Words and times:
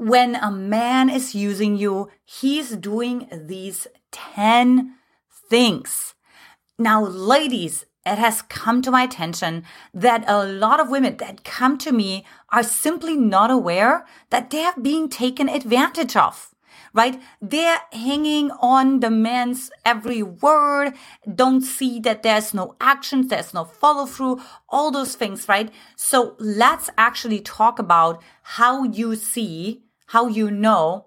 when 0.00 0.34
a 0.34 0.50
man 0.50 1.10
is 1.10 1.34
using 1.34 1.76
you, 1.76 2.08
he's 2.24 2.70
doing 2.74 3.28
these 3.30 3.86
10 4.12 4.94
things. 5.50 6.14
Now, 6.78 7.04
ladies, 7.04 7.84
it 8.06 8.16
has 8.16 8.40
come 8.40 8.80
to 8.80 8.90
my 8.90 9.02
attention 9.02 9.62
that 9.92 10.24
a 10.26 10.46
lot 10.46 10.80
of 10.80 10.88
women 10.88 11.18
that 11.18 11.44
come 11.44 11.76
to 11.78 11.92
me 11.92 12.24
are 12.50 12.62
simply 12.62 13.14
not 13.14 13.50
aware 13.50 14.06
that 14.30 14.48
they 14.48 14.64
are 14.64 14.80
being 14.80 15.10
taken 15.10 15.50
advantage 15.50 16.16
of 16.16 16.46
right? 16.92 17.22
They're 17.40 17.82
hanging 17.92 18.50
on 18.60 18.98
the 18.98 19.10
man's 19.10 19.70
every 19.84 20.24
word, 20.24 20.94
don't 21.32 21.60
see 21.60 22.00
that 22.00 22.24
there's 22.24 22.52
no 22.52 22.74
actions, 22.80 23.28
there's 23.28 23.54
no 23.54 23.64
follow 23.64 24.06
through, 24.06 24.40
all 24.68 24.90
those 24.90 25.14
things, 25.14 25.48
right? 25.48 25.70
So 25.94 26.34
let's 26.40 26.90
actually 26.98 27.42
talk 27.42 27.78
about 27.78 28.20
how 28.42 28.82
you 28.82 29.14
see 29.14 29.84
how 30.10 30.26
you 30.26 30.50
know 30.50 31.06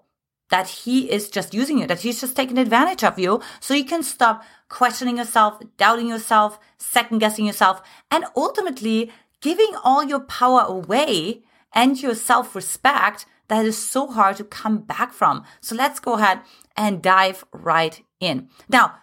that 0.50 0.68
he 0.68 1.10
is 1.10 1.28
just 1.28 1.52
using 1.52 1.78
you, 1.78 1.86
that 1.86 2.00
he's 2.00 2.20
just 2.20 2.36
taking 2.36 2.58
advantage 2.58 3.04
of 3.04 3.18
you. 3.18 3.40
So 3.60 3.74
you 3.74 3.84
can 3.84 4.02
stop 4.02 4.42
questioning 4.68 5.18
yourself, 5.18 5.60
doubting 5.76 6.08
yourself, 6.08 6.58
second 6.78 7.18
guessing 7.18 7.44
yourself, 7.46 7.82
and 8.10 8.24
ultimately 8.34 9.10
giving 9.42 9.72
all 9.82 10.02
your 10.04 10.20
power 10.20 10.64
away 10.66 11.42
and 11.72 12.00
your 12.00 12.14
self 12.14 12.54
respect 12.54 13.26
that 13.48 13.66
is 13.66 13.76
so 13.76 14.06
hard 14.06 14.36
to 14.36 14.44
come 14.44 14.78
back 14.78 15.12
from. 15.12 15.44
So 15.60 15.74
let's 15.74 16.00
go 16.00 16.14
ahead 16.14 16.40
and 16.74 17.02
dive 17.02 17.44
right 17.52 18.02
in. 18.20 18.48
Now, 18.70 18.96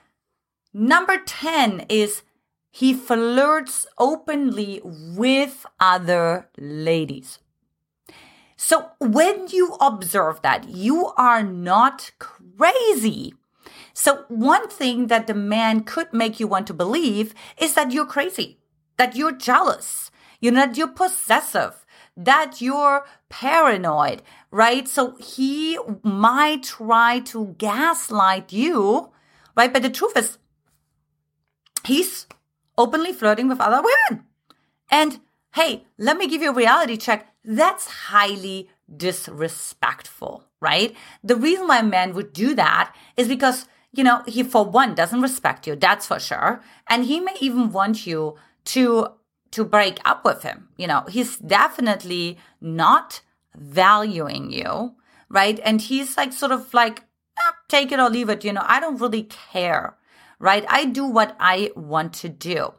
number 0.73 1.17
10 1.23 1.85
is 1.89 2.23
he 2.71 2.93
flirts 2.93 3.85
openly 3.99 4.81
with 4.83 5.65
other 5.79 6.49
ladies. 6.57 7.37
So 8.63 8.91
when 8.99 9.47
you 9.47 9.75
observe 9.81 10.43
that, 10.43 10.69
you 10.69 11.07
are 11.17 11.41
not 11.41 12.11
crazy. 12.19 13.33
So 13.91 14.25
one 14.27 14.69
thing 14.69 15.07
that 15.07 15.25
the 15.25 15.33
man 15.33 15.81
could 15.81 16.13
make 16.13 16.39
you 16.39 16.45
want 16.45 16.67
to 16.67 16.73
believe 16.75 17.33
is 17.57 17.73
that 17.73 17.91
you're 17.91 18.05
crazy, 18.05 18.59
that 18.97 19.15
you're 19.15 19.31
jealous, 19.31 20.11
you 20.39 20.51
know, 20.51 20.67
that 20.67 20.77
you're 20.77 20.87
possessive, 20.87 21.87
that 22.15 22.61
you're 22.61 23.03
paranoid, 23.29 24.21
right? 24.51 24.87
So 24.87 25.15
he 25.15 25.79
might 26.03 26.61
try 26.61 27.21
to 27.33 27.55
gaslight 27.57 28.53
you, 28.53 29.09
right? 29.57 29.73
But 29.73 29.81
the 29.81 29.89
truth 29.89 30.15
is, 30.15 30.37
he's 31.83 32.27
openly 32.77 33.11
flirting 33.11 33.47
with 33.47 33.59
other 33.59 33.81
women. 33.81 34.27
And 34.91 35.19
hey, 35.55 35.87
let 35.97 36.15
me 36.15 36.27
give 36.27 36.43
you 36.43 36.51
a 36.51 36.53
reality 36.53 36.95
check 36.95 37.30
that's 37.43 37.87
highly 37.87 38.69
disrespectful, 38.95 40.45
right? 40.59 40.95
The 41.23 41.35
reason 41.35 41.67
why 41.67 41.79
a 41.79 41.83
man 41.83 42.13
would 42.13 42.33
do 42.33 42.53
that 42.55 42.95
is 43.17 43.27
because, 43.27 43.67
you 43.93 44.03
know, 44.03 44.23
he 44.27 44.43
for 44.43 44.65
one 44.65 44.95
doesn't 44.95 45.21
respect 45.21 45.67
you, 45.67 45.75
that's 45.75 46.07
for 46.07 46.19
sure. 46.19 46.61
And 46.87 47.05
he 47.05 47.19
may 47.19 47.35
even 47.39 47.71
want 47.71 48.05
you 48.05 48.35
to 48.65 49.09
to 49.51 49.65
break 49.65 49.99
up 50.05 50.23
with 50.23 50.43
him. 50.43 50.69
You 50.77 50.87
know, 50.87 51.03
he's 51.09 51.37
definitely 51.37 52.37
not 52.61 53.21
valuing 53.55 54.49
you, 54.51 54.95
right? 55.29 55.59
And 55.63 55.81
he's 55.81 56.15
like 56.15 56.31
sort 56.31 56.53
of 56.53 56.73
like 56.73 57.03
eh, 57.37 57.51
take 57.67 57.91
it 57.91 57.99
or 57.99 58.09
leave 58.09 58.29
it, 58.29 58.45
you 58.45 58.53
know, 58.53 58.63
I 58.65 58.79
don't 58.79 58.99
really 58.99 59.23
care, 59.23 59.97
right? 60.39 60.65
I 60.69 60.85
do 60.85 61.05
what 61.05 61.35
I 61.39 61.71
want 61.75 62.13
to 62.13 62.29
do. 62.29 62.73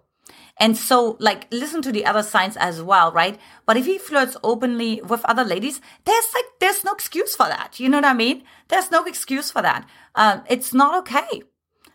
And 0.60 0.76
so, 0.76 1.16
like, 1.18 1.46
listen 1.50 1.82
to 1.82 1.92
the 1.92 2.04
other 2.04 2.22
signs 2.22 2.56
as 2.56 2.82
well, 2.82 3.10
right? 3.10 3.38
But 3.66 3.76
if 3.76 3.86
he 3.86 3.98
flirts 3.98 4.36
openly 4.44 5.00
with 5.02 5.24
other 5.24 5.44
ladies, 5.44 5.80
there's 6.04 6.34
like, 6.34 6.44
there's 6.60 6.84
no 6.84 6.92
excuse 6.92 7.34
for 7.34 7.46
that. 7.46 7.80
You 7.80 7.88
know 7.88 7.98
what 7.98 8.04
I 8.04 8.12
mean? 8.12 8.44
There's 8.68 8.90
no 8.90 9.04
excuse 9.04 9.50
for 9.50 9.62
that. 9.62 9.88
Um, 10.14 10.44
it's 10.48 10.74
not 10.74 10.98
okay. 11.00 11.42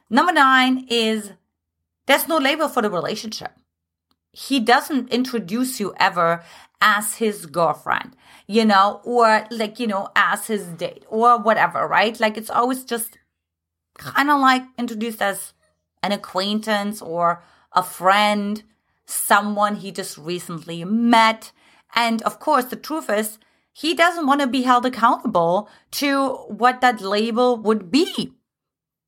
Number 0.09 0.33
nine 0.33 0.87
is 0.89 1.33
there's 2.07 2.27
no 2.27 2.37
label 2.37 2.67
for 2.67 2.81
the 2.81 2.89
relationship. 2.89 3.51
He 4.31 4.59
doesn't 4.59 5.09
introduce 5.09 5.79
you 5.79 5.93
ever 5.99 6.43
as 6.81 7.15
his 7.15 7.45
girlfriend, 7.45 8.15
you 8.47 8.65
know, 8.65 9.01
or 9.03 9.45
like, 9.51 9.79
you 9.79 9.87
know, 9.87 10.09
as 10.15 10.47
his 10.47 10.65
date 10.67 11.05
or 11.09 11.39
whatever, 11.39 11.87
right? 11.87 12.19
Like, 12.19 12.37
it's 12.37 12.49
always 12.49 12.83
just 12.83 13.17
kind 13.97 14.29
of 14.29 14.39
like 14.39 14.63
introduced 14.77 15.21
as 15.21 15.53
an 16.03 16.11
acquaintance 16.11 17.01
or 17.01 17.41
a 17.77 17.83
friend, 17.83 18.63
someone 19.05 19.75
he 19.75 19.91
just 19.91 20.17
recently 20.17 20.83
met. 20.83 21.51
And 21.95 22.21
of 22.23 22.39
course, 22.39 22.65
the 22.65 22.75
truth 22.75 23.09
is, 23.09 23.39
he 23.71 23.93
doesn't 23.93 24.25
want 24.25 24.41
to 24.41 24.47
be 24.47 24.63
held 24.63 24.85
accountable 24.85 25.69
to 25.91 26.33
what 26.47 26.81
that 26.81 26.99
label 26.99 27.55
would 27.57 27.91
be. 27.91 28.33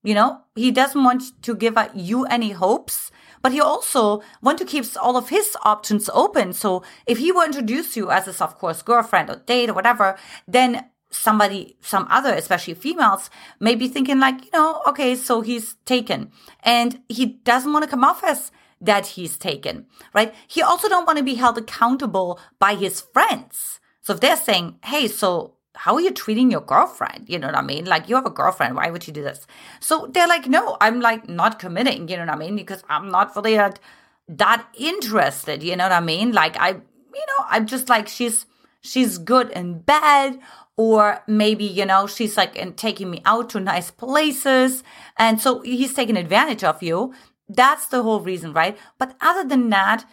You 0.04 0.14
know, 0.14 0.42
he 0.56 0.72
doesn't 0.72 1.04
want 1.04 1.42
to 1.42 1.56
give 1.56 1.76
you 1.96 2.26
any 2.26 2.52
hopes, 2.52 3.12
but 3.42 3.52
he 3.52 3.60
also 3.60 4.22
want 4.42 4.60
to 4.60 4.66
keep 4.66 4.86
all 5.02 5.18
of 5.18 5.30
his 5.30 5.58
options 5.64 6.10
open. 6.14 6.54
So 6.54 6.84
if 7.08 7.18
he 7.18 7.32
will 7.32 7.46
introduce 7.46 7.98
you 7.98 8.12
as 8.12 8.28
a, 8.28 8.44
of 8.44 8.58
course, 8.60 8.84
girlfriend 8.84 9.30
or 9.30 9.38
date 9.38 9.70
or 9.70 9.74
whatever, 9.74 10.18
then 10.48 10.86
somebody, 11.12 11.76
some 11.82 12.08
other, 12.10 12.34
especially 12.34 12.76
females, 12.76 13.30
may 13.60 13.76
be 13.76 13.88
thinking 13.88 14.20
like, 14.20 14.46
you 14.46 14.52
know, 14.54 14.82
okay, 14.88 15.16
so 15.16 15.42
he's 15.42 15.76
taken 15.86 16.32
and 16.64 17.02
he 17.10 17.26
doesn't 17.26 17.74
want 17.74 17.84
to 17.84 17.90
come 17.90 18.04
off 18.04 18.24
as 18.24 18.52
that 18.82 19.08
he's 19.08 19.38
taken, 19.38 19.86
right? 20.14 20.34
He 20.48 20.62
also 20.62 20.88
don't 20.88 21.06
want 21.06 21.18
to 21.18 21.24
be 21.24 21.36
held 21.36 21.58
accountable 21.58 22.40
by 22.60 22.76
his 22.76 23.02
friends. 23.02 23.80
So 24.02 24.14
if 24.14 24.20
they're 24.20 24.38
saying, 24.38 24.80
hey, 24.84 25.08
so 25.08 25.56
how 25.76 25.96
are 25.96 26.02
you 26.02 26.12
treating 26.12 26.52
your 26.52 26.62
girlfriend? 26.62 27.30
You 27.30 27.40
know 27.40 27.48
what 27.48 27.56
I 27.58 27.62
mean? 27.62 27.86
Like 27.86 28.10
you 28.10 28.16
have 28.16 28.26
a 28.26 28.32
girlfriend. 28.32 28.76
Why 28.76 28.90
would 28.90 29.08
you 29.08 29.14
do 29.14 29.24
this? 29.24 29.46
So 29.80 30.10
they're 30.12 30.28
like, 30.28 30.48
no, 30.48 30.78
I'm 30.82 31.00
like 31.00 31.30
not 31.30 31.60
committing. 31.60 32.08
You 32.08 32.18
know 32.18 32.26
what 32.26 32.36
I 32.36 32.38
mean? 32.38 32.56
Because 32.56 32.84
I'm 32.90 33.10
not 33.10 33.36
really 33.36 33.56
that, 33.56 33.80
that 34.28 34.66
interested. 34.78 35.64
You 35.64 35.76
know 35.76 35.86
what 35.86 35.92
I 35.92 36.00
mean? 36.00 36.32
Like 36.32 36.58
I, 36.58 36.70
you 36.70 37.26
know, 37.28 37.46
I'm 37.50 37.66
just 37.66 37.90
like, 37.90 38.08
she's, 38.08 38.46
she's 38.82 39.18
good 39.18 39.50
in 39.52 39.80
bed 39.80 40.40
or 40.80 41.22
maybe 41.28 41.66
you 41.66 41.86
know 41.86 42.08
she's 42.08 42.38
like 42.38 42.58
and 42.58 42.78
taking 42.78 43.12
me 43.12 43.22
out 43.26 43.50
to 43.50 43.60
nice 43.60 43.92
places 43.92 44.82
and 45.18 45.42
so 45.42 45.60
he's 45.60 45.94
taking 45.94 46.16
advantage 46.16 46.64
of 46.64 46.82
you 46.82 47.14
that's 47.50 47.88
the 47.88 48.04
whole 48.04 48.22
reason, 48.22 48.54
right? 48.54 48.78
But 48.98 49.16
other 49.20 49.44
than 49.44 49.70
that, 49.70 50.06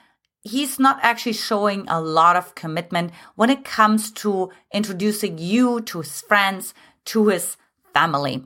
he's 0.43 0.79
not 0.79 0.99
actually 1.03 1.35
showing 1.35 1.85
a 1.89 2.01
lot 2.01 2.37
of 2.37 2.55
commitment 2.55 3.13
when 3.35 3.51
it 3.51 3.65
comes 3.65 4.11
to 4.13 4.51
introducing 4.73 5.39
you 5.39 5.81
to 5.83 5.99
his 5.99 6.23
friends, 6.23 6.73
to 7.07 7.29
his 7.29 7.57
family. 7.93 8.45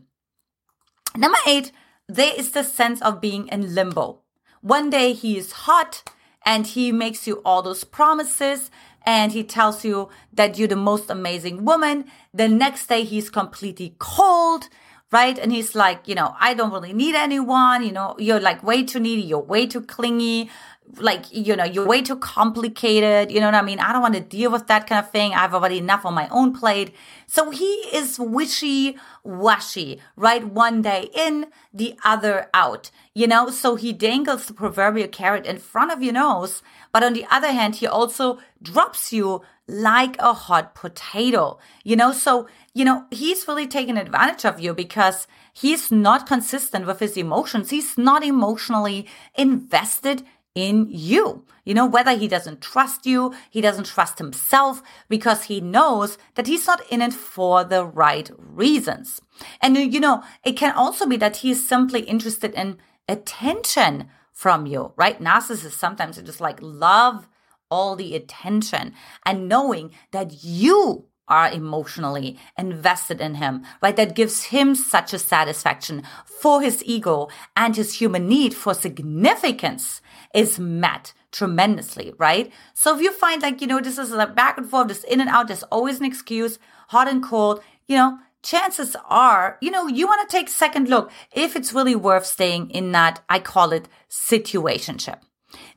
Number 1.17 1.39
eight, 1.47 1.73
there 2.09 2.34
is 2.37 2.50
the 2.50 2.65
sense 2.65 3.00
of 3.03 3.21
being 3.21 3.49
in 3.49 3.75
limbo. 3.75 4.21
One 4.61 4.91
day 4.91 5.12
he 5.12 5.39
is 5.39 5.53
hot 5.53 6.03
and 6.45 6.67
he 6.67 6.91
makes 6.91 7.27
you 7.27 7.41
all 7.45 7.62
those 7.62 7.84
promises 7.84 8.71
and 9.06 9.33
he 9.33 9.45
tells 9.45 9.84
you 9.84 10.09
that 10.33 10.59
you're 10.59 10.69
the 10.69 10.77
most 10.77 11.11
amazing 11.11 11.65
woman. 11.65 12.05
The 12.34 12.49
next 12.49 12.87
day 12.87 13.05
he's 13.05 13.31
completely 13.31 13.95
cold 13.99 14.69
right? 15.12 15.38
And 15.38 15.53
he's 15.53 15.75
like, 15.75 16.06
you 16.06 16.15
know, 16.15 16.34
I 16.38 16.54
don't 16.54 16.72
really 16.72 16.93
need 16.93 17.15
anyone. 17.15 17.84
You 17.84 17.93
know, 17.93 18.15
you're 18.19 18.41
like 18.41 18.62
way 18.62 18.84
too 18.84 19.00
needy. 19.00 19.22
You're 19.22 19.41
way 19.41 19.66
too 19.66 19.82
clingy. 19.82 20.50
Like, 20.99 21.25
you 21.31 21.55
know, 21.56 21.65
you're 21.65 21.87
way 21.87 22.03
too 22.03 22.17
complicated. 22.17 23.31
You 23.31 23.41
know 23.41 23.47
what 23.47 23.55
I 23.55 23.62
mean? 23.62 23.81
I 23.81 23.93
don't 23.93 24.03
want 24.03 24.15
to 24.15 24.21
deal 24.21 24.51
with 24.51 24.67
that 24.69 24.87
kind 24.87 25.05
of 25.05 25.11
thing. 25.11 25.34
I've 25.34 25.55
already 25.55 25.78
enough 25.78 26.05
on 26.05 26.15
my 26.15 26.28
own 26.31 26.53
plate. 26.53 26.95
So 27.27 27.51
he 27.51 27.73
is 27.93 28.19
wishy 28.19 28.97
washy, 29.23 30.00
right? 30.17 30.45
One 30.45 30.83
day 30.83 31.11
in, 31.15 31.47
the 31.73 31.97
other 32.05 32.49
out, 32.55 32.91
you 33.15 33.27
know? 33.27 33.50
So 33.50 33.77
he 33.77 33.93
dangles 33.93 34.47
the 34.47 34.55
proverbial 34.55 35.09
carrot 35.09 35.47
in 35.47 35.59
front 35.59 35.93
of 35.93 36.03
your 36.03 36.15
nose. 36.15 36.62
But 36.93 37.05
on 37.05 37.12
the 37.12 37.27
other 37.31 37.53
hand, 37.53 37.77
he 37.77 37.87
also 37.87 38.39
drops 38.62 39.12
you 39.12 39.43
like 39.69 40.17
a 40.19 40.33
hot 40.33 40.75
potato, 40.75 41.59
you 41.85 41.97
know? 41.97 42.12
So 42.12 42.49
you 42.73 42.85
know, 42.85 43.05
he's 43.11 43.49
really 43.49 43.67
taking 43.67 43.97
advantage 43.97 44.44
of 44.44 44.61
you 44.61 44.73
because 44.73 45.26
he's 45.53 45.91
not 45.91 46.26
consistent 46.26 46.87
with 46.87 47.00
his 47.00 47.17
emotions. 47.17 47.70
He's 47.70 47.99
not 47.99 48.25
emotionally 48.25 49.06
invested 49.35 50.23
in 50.55 50.87
you. 50.91 51.44
You 51.64 51.75
know, 51.75 51.87
whether 51.87 52.17
he 52.17 52.29
doesn't 52.29 52.61
trust 52.61 53.06
you, 53.06 53.35
he 53.50 53.61
doesn't 53.61 53.87
trust 53.87 54.19
himself 54.19 54.82
because 55.08 55.44
he 55.44 55.61
knows 55.61 56.19
that 56.35 56.47
he's 56.47 56.67
not 56.67 56.82
in 56.91 57.02
it 57.02 57.12
for 57.12 57.64
the 57.64 57.85
right 57.85 58.31
reasons. 58.37 59.20
And, 59.61 59.76
uh, 59.76 59.81
you 59.81 60.00
know, 60.00 60.23
it 60.44 60.56
can 60.56 60.73
also 60.73 61.06
be 61.06 61.17
that 61.19 61.38
he's 61.38 61.67
simply 61.67 62.00
interested 62.00 62.55
in 62.55 62.79
attention 63.08 64.08
from 64.32 64.67
you, 64.67 64.93
right? 64.97 65.20
Narcissists 65.20 65.73
sometimes 65.73 66.20
just 66.23 66.41
like 66.41 66.58
love 66.61 67.29
all 67.70 67.94
the 67.94 68.17
attention 68.17 68.94
and 69.25 69.49
knowing 69.49 69.93
that 70.11 70.43
you 70.43 71.06
are 71.31 71.50
emotionally 71.50 72.38
invested 72.59 73.21
in 73.21 73.37
him, 73.37 73.65
right? 73.81 73.97
That 73.97 74.17
gives 74.17 74.44
him 74.44 74.75
such 74.75 75.15
a 75.15 75.19
satisfaction 75.19 76.03
for 76.25 76.61
his 76.61 76.82
ego 76.85 77.29
and 77.56 77.77
his 77.77 77.94
human 77.94 78.29
need 78.29 78.53
for 78.53 78.75
significance 78.75 80.03
is 80.35 80.59
met 80.59 81.12
tremendously, 81.32 82.12
right? 82.19 82.53
So 82.75 82.94
if 82.94 83.00
you 83.00 83.12
find 83.12 83.41
like, 83.43 83.61
you 83.61 83.67
know, 83.67 83.81
this 83.81 83.99
is 83.99 84.11
like 84.11 84.35
back 84.35 84.59
and 84.59 84.69
forth, 84.69 84.88
this 84.88 85.05
in 85.05 85.21
and 85.21 85.31
out, 85.31 85.47
there's 85.47 85.62
always 85.65 86.00
an 86.00 86.06
excuse, 86.06 86.59
hot 86.88 87.09
and 87.09 87.23
cold, 87.23 87.62
you 87.87 87.97
know, 87.97 88.19
chances 88.43 88.97
are, 89.09 89.59
you 89.61 89.71
know, 89.71 89.87
you 89.87 90.06
want 90.06 90.29
to 90.29 90.37
take 90.37 90.49
second 90.49 90.88
look 90.88 91.11
if 91.33 91.56
it's 91.56 91.73
really 91.73 91.97
worth 91.97 92.26
staying 92.26 92.71
in 92.71 92.93
that, 92.93 93.23
I 93.29 93.38
call 93.38 93.73
it 93.73 93.88
situationship. 94.11 95.21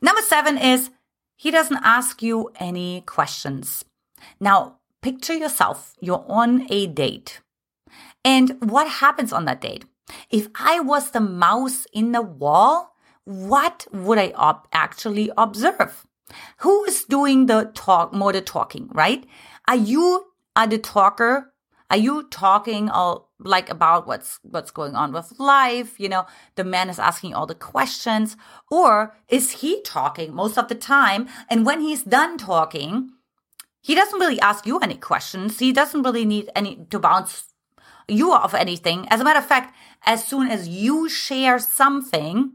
Number 0.02 0.22
seven 0.22 0.58
is 0.58 0.90
he 1.36 1.52
doesn't 1.52 1.80
ask 1.84 2.22
you 2.22 2.52
any 2.60 3.02
questions. 3.02 3.84
Now, 4.40 4.80
picture 5.04 5.36
yourself, 5.36 5.94
you're 6.00 6.26
on 6.28 6.66
a 6.72 6.88
date. 6.88 7.42
And 8.26 8.58
what 8.60 8.88
happens 8.88 9.32
on 9.32 9.46
that 9.46 9.62
date? 9.62 9.86
If 10.32 10.48
I 10.56 10.80
was 10.80 11.12
the 11.12 11.20
mouse 11.20 11.86
in 11.94 12.14
the 12.14 12.22
wall, 12.22 12.96
what 13.26 13.86
would 13.92 14.18
I 14.18 14.32
op- 14.36 14.68
actually 14.74 15.30
observe? 15.38 16.06
Who 16.60 16.84
is 16.86 17.04
doing 17.04 17.46
the 17.46 17.72
talk, 17.76 18.14
more 18.14 18.34
the 18.34 18.42
talking, 18.42 18.90
right? 18.94 19.26
Are 19.68 19.76
you 19.76 20.26
are 20.56 20.68
the 20.68 20.78
talker 20.78 21.54
are 21.94 21.98
you 21.98 22.24
talking 22.32 22.90
all 22.90 23.30
like 23.38 23.70
about 23.70 24.08
what's 24.08 24.40
what's 24.42 24.72
going 24.72 24.96
on 24.96 25.14
with 25.14 25.40
life? 25.40 26.00
You 26.00 26.10
know, 26.10 26.26
the 26.56 26.64
man 26.64 26.90
is 26.90 26.98
asking 26.98 27.36
all 27.36 27.46
the 27.46 27.54
questions, 27.54 28.36
or 28.72 29.16
is 29.30 29.62
he 29.62 29.80
talking 29.84 30.34
most 30.34 30.58
of 30.58 30.70
the 30.70 30.76
time? 30.76 31.28
And 31.52 31.68
when 31.68 31.82
he's 31.82 32.02
done 32.02 32.40
talking, 32.40 33.12
he 33.84 33.96
doesn't 33.96 34.20
really 34.20 34.40
ask 34.40 34.66
you 34.66 34.80
any 34.80 34.96
questions. 34.96 35.60
He 35.60 35.74
doesn't 35.74 36.04
really 36.04 36.24
need 36.24 36.50
any 36.56 36.88
to 36.90 37.00
bounce 37.00 37.50
you 38.08 38.32
off 38.32 38.54
anything. 38.54 39.06
As 39.10 39.20
a 39.20 39.26
matter 39.26 39.40
of 39.40 39.46
fact, 39.46 39.76
as 40.06 40.26
soon 40.26 40.48
as 40.48 40.70
you 40.70 41.10
share 41.10 41.60
something, 41.60 42.54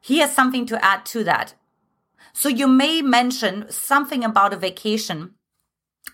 he 0.00 0.18
has 0.18 0.34
something 0.34 0.64
to 0.66 0.82
add 0.82 1.04
to 1.06 1.22
that. 1.24 1.54
So 2.32 2.48
you 2.48 2.66
may 2.66 3.02
mention 3.02 3.66
something 3.70 4.24
about 4.24 4.54
a 4.54 4.56
vacation 4.56 5.34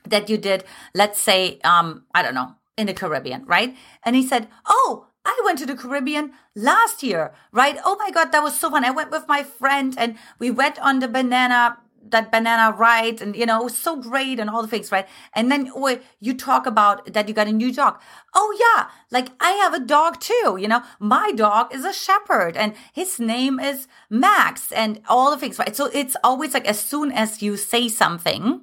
that 0.05 0.29
you 0.29 0.37
did, 0.37 0.64
let's 0.94 1.20
say, 1.20 1.61
um, 1.62 2.05
I 2.12 2.23
don't 2.23 2.35
know, 2.35 2.56
in 2.76 2.88
the 2.88 2.94
Caribbean, 2.94 3.44
right? 3.47 3.76
And 4.02 4.17
he 4.17 4.26
said, 4.26 4.49
Oh, 4.69 5.06
I 5.25 5.41
went 5.44 5.61
to 5.61 5.67
the 5.67 5.76
Caribbean 5.76 6.32
last 6.56 7.05
year, 7.05 7.32
right? 7.52 7.76
Oh 7.85 7.97
my 8.00 8.11
God, 8.11 8.32
that 8.32 8.43
was 8.43 8.58
so 8.58 8.70
fun. 8.70 8.85
I 8.85 8.91
went 8.91 9.12
with 9.12 9.29
my 9.29 9.44
friend 9.44 9.94
and 9.97 10.17
we 10.41 10.50
went 10.50 10.79
on 10.81 10.99
the 10.99 11.08
banana, 11.08 11.79
that 12.08 12.32
banana 12.32 12.75
ride 12.76 13.20
and, 13.20 13.37
you 13.37 13.47
know, 13.47 13.61
it 13.61 13.64
was 13.64 13.76
so 13.76 13.97
great 13.97 14.41
and 14.41 14.49
all 14.49 14.62
the 14.62 14.69
things, 14.69 14.91
right? 14.91 15.06
And 15.35 15.50
then 15.50 15.70
you 16.19 16.35
talk 16.35 16.67
about 16.67 17.12
that 17.12 17.29
you 17.29 17.35
got 17.35 17.47
a 17.47 17.52
new 17.52 17.73
dog. 17.73 18.00
Oh 18.35 18.56
yeah, 18.58 18.88
like 19.11 19.29
I 19.41 19.52
have 19.52 19.75
a 19.75 19.81
dog 19.81 20.20
too, 20.20 20.56
you 20.58 20.67
know, 20.67 20.82
my 20.99 21.32
dog 21.32 21.75
is 21.75 21.85
a 21.85 21.93
shepherd 21.93 22.56
and 22.56 22.75
his 22.93 23.20
name 23.20 23.61
is 23.61 23.87
Max 24.08 24.73
and 24.73 25.00
all 25.08 25.31
the 25.31 25.37
things, 25.37 25.58
right? 25.58 25.76
So 25.76 25.87
it's 25.93 26.17
always 26.25 26.55
like 26.55 26.67
as 26.67 26.81
soon 26.81 27.12
as 27.12 27.43
you 27.43 27.56
say 27.56 27.88
something, 27.88 28.62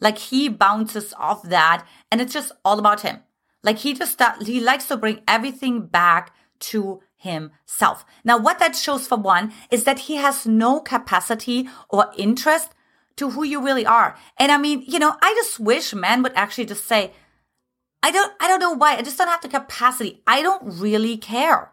like 0.00 0.18
he 0.18 0.48
bounces 0.48 1.14
off 1.18 1.42
that 1.44 1.84
and 2.10 2.20
it's 2.20 2.32
just 2.32 2.52
all 2.64 2.78
about 2.78 3.00
him. 3.00 3.20
Like 3.62 3.78
he 3.78 3.94
just 3.94 4.22
he 4.42 4.60
likes 4.60 4.86
to 4.86 4.96
bring 4.96 5.22
everything 5.26 5.86
back 5.86 6.32
to 6.60 7.00
himself. 7.18 8.06
Now 8.24 8.38
what 8.38 8.58
that 8.60 8.76
shows 8.76 9.06
for 9.06 9.18
one 9.18 9.52
is 9.70 9.84
that 9.84 10.00
he 10.00 10.16
has 10.16 10.46
no 10.46 10.80
capacity 10.80 11.68
or 11.90 12.10
interest 12.16 12.70
to 13.16 13.30
who 13.30 13.44
you 13.44 13.62
really 13.62 13.84
are. 13.84 14.16
And 14.38 14.50
I 14.50 14.56
mean, 14.58 14.84
you 14.86 14.98
know, 14.98 15.16
I 15.20 15.34
just 15.34 15.60
wish 15.60 15.92
men 15.92 16.22
would 16.22 16.32
actually 16.34 16.66
just 16.66 16.86
say, 16.86 17.12
I 18.02 18.10
don't 18.12 18.32
I 18.40 18.48
don't 18.48 18.60
know 18.60 18.72
why. 18.72 18.96
I 18.96 19.02
just 19.02 19.18
don't 19.18 19.28
have 19.28 19.42
the 19.42 19.48
capacity. 19.48 20.22
I 20.26 20.40
don't 20.42 20.62
really 20.80 21.16
care. 21.16 21.72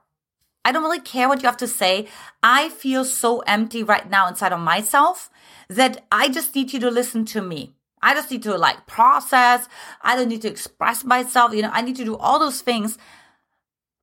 I 0.65 0.71
don't 0.71 0.83
really 0.83 0.99
care 0.99 1.29
what 1.29 1.43
you 1.43 1.47
have 1.47 1.57
to 1.57 1.67
say. 1.67 2.07
I 2.41 2.69
feel 2.69 3.05
so 3.05 3.41
empty 3.41 3.83
right 3.83 4.09
now 4.09 4.27
inside 4.27 4.51
of 4.51 4.59
myself 4.59 5.29
that 5.69 6.03
I 6.11 6.27
just 6.27 6.55
need 6.55 6.73
you 6.73 6.79
to 6.79 6.89
listen 6.89 7.23
to 7.25 7.41
me. 7.41 7.75
I 8.01 8.15
just 8.15 8.31
need 8.31 8.43
to 8.43 8.57
like 8.57 8.87
process. 8.87 9.67
I 10.01 10.15
don't 10.15 10.29
need 10.29 10.41
to 10.41 10.49
express 10.49 11.03
myself. 11.03 11.53
You 11.53 11.61
know, 11.61 11.71
I 11.71 11.81
need 11.81 11.95
to 11.97 12.05
do 12.05 12.17
all 12.17 12.39
those 12.39 12.61
things. 12.61 12.97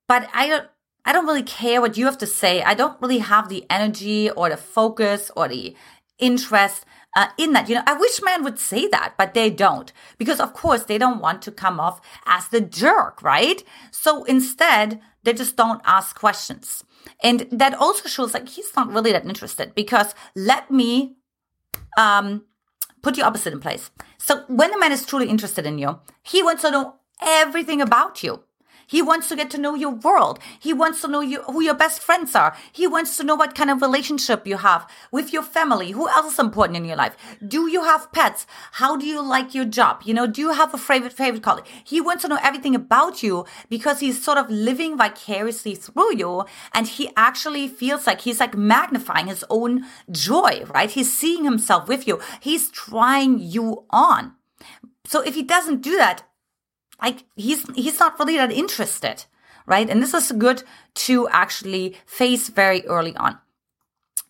But 0.09 0.29
I 0.33 0.49
don't, 0.49 0.69
I 1.05 1.13
don't 1.13 1.27
really 1.27 1.43
care 1.43 1.81
what 1.81 1.97
you 1.97 2.05
have 2.07 2.19
to 2.19 2.27
say. 2.27 2.63
I 2.63 2.75
don't 2.75 3.01
really 3.01 3.19
have 3.19 3.49
the 3.49 3.65
energy 3.69 4.31
or 4.31 4.49
the 4.49 4.57
focus 4.57 5.31
or 5.37 5.49
the 5.49 5.75
interest 6.19 6.85
uh, 7.17 7.29
in 7.39 7.53
that. 7.53 7.69
You 7.69 7.77
know, 7.77 7.83
I 7.87 7.95
wish 7.95 8.23
men 8.23 8.45
would 8.45 8.59
say 8.59 8.87
that, 8.89 9.15
but 9.19 9.35
they 9.35 9.51
don't 9.51 9.93
because 10.19 10.41
of 10.41 10.55
course 10.55 10.85
they 10.85 10.99
don't 10.99 11.21
want 11.21 11.43
to 11.43 11.51
come 11.51 11.81
off 11.81 12.01
as 12.27 12.49
the 12.49 12.61
jerk, 12.61 13.23
right? 13.23 13.63
So 13.91 14.25
instead, 14.25 15.01
they 15.25 15.33
just 15.33 15.57
don't 15.57 15.83
ask 15.85 16.19
questions. 16.19 16.85
And 17.23 17.47
that 17.51 17.75
also 17.75 18.09
shows 18.09 18.35
like 18.35 18.49
he's 18.49 18.75
not 18.77 18.93
really 18.93 19.13
that 19.13 19.27
interested 19.27 19.75
because 19.75 20.15
let 20.37 20.71
me 20.71 21.17
um 21.99 22.45
put 23.03 23.17
the 23.17 23.23
opposite 23.23 23.53
in 23.53 23.61
place. 23.61 23.91
So 24.19 24.45
when 24.47 24.73
a 24.73 24.79
man 24.79 24.93
is 24.93 25.05
truly 25.05 25.29
interested 25.29 25.67
in 25.67 25.79
you, 25.79 25.99
he 26.23 26.43
wants 26.43 26.63
to 26.63 26.71
know 26.71 26.95
everything 27.21 27.81
about 27.81 28.23
you. 28.23 28.45
He 28.93 29.01
wants 29.01 29.27
to 29.31 29.37
get 29.37 29.49
to 29.53 29.59
know 29.59 29.75
your 29.75 29.95
world. 29.95 30.39
He 30.61 30.75
wants 30.75 31.01
to 31.01 31.09
know 31.09 31.23
you, 31.23 31.41
who 31.45 31.63
your 31.63 31.73
best 31.73 32.03
friends 32.03 32.35
are. 32.35 32.55
He 32.71 32.87
wants 32.87 33.17
to 33.17 33.25
know 33.25 33.35
what 33.35 33.55
kind 33.55 33.71
of 33.71 33.81
relationship 33.81 34.47
you 34.47 34.59
have 34.59 34.87
with 35.11 35.33
your 35.33 35.43
family. 35.43 35.93
Who 35.93 36.11
else 36.11 36.35
is 36.35 36.39
important 36.39 36.77
in 36.77 36.85
your 36.85 36.97
life? 36.97 37.17
Do 37.55 37.69
you 37.69 37.85
have 37.85 38.13
pets? 38.13 38.47
How 38.73 38.99
do 38.99 39.07
you 39.07 39.23
like 39.23 39.55
your 39.55 39.65
job? 39.65 40.03
You 40.05 40.13
know, 40.13 40.27
do 40.27 40.43
you 40.43 40.53
have 40.53 40.75
a 40.75 40.77
favorite, 40.77 41.15
favorite 41.15 41.43
colleague? 41.43 41.65
He 41.83 42.03
wants 42.03 42.21
to 42.21 42.29
know 42.29 42.39
everything 42.43 42.75
about 42.75 43.23
you 43.23 43.47
because 43.71 44.01
he's 44.01 44.23
sort 44.23 44.37
of 44.37 44.51
living 44.51 44.99
vicariously 44.99 45.75
through 45.75 46.17
you. 46.19 46.45
And 46.75 46.87
he 46.87 47.09
actually 47.17 47.69
feels 47.69 48.07
like 48.07 48.21
he's 48.21 48.41
like 48.41 48.55
magnifying 48.55 49.29
his 49.29 49.43
own 49.49 49.87
joy, 50.11 50.65
right? 50.67 50.91
He's 50.91 51.11
seeing 51.11 51.45
himself 51.45 51.89
with 51.89 52.07
you. 52.07 52.21
He's 52.41 52.71
trying 52.71 53.39
you 53.39 53.87
on. 53.89 54.35
So 55.07 55.23
if 55.23 55.35
he 55.35 55.43
doesn't 55.43 55.81
do 55.81 55.97
that, 55.97 56.25
like 57.01 57.25
he's 57.37 57.69
he's 57.75 57.99
not 57.99 58.19
really 58.19 58.37
that 58.37 58.53
interested, 58.53 59.25
right? 59.67 59.89
And 59.89 60.03
this 60.03 60.15
is 60.15 60.33
good 60.33 60.63
to 61.07 61.29
actually 61.29 61.97
face 62.07 62.49
very 62.49 62.87
early 62.87 63.15
on. 63.17 63.39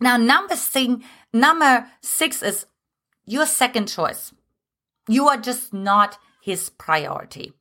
Now, 0.00 0.17
number 0.17 0.56
thing, 0.56 1.05
number 1.32 1.87
six 2.00 2.43
is 2.43 2.67
your 3.25 3.47
second 3.47 3.87
choice. 3.88 4.32
You 5.09 5.29
are 5.29 5.37
just 5.37 5.73
not 5.73 6.19
his 6.43 6.70
priority. 6.70 7.53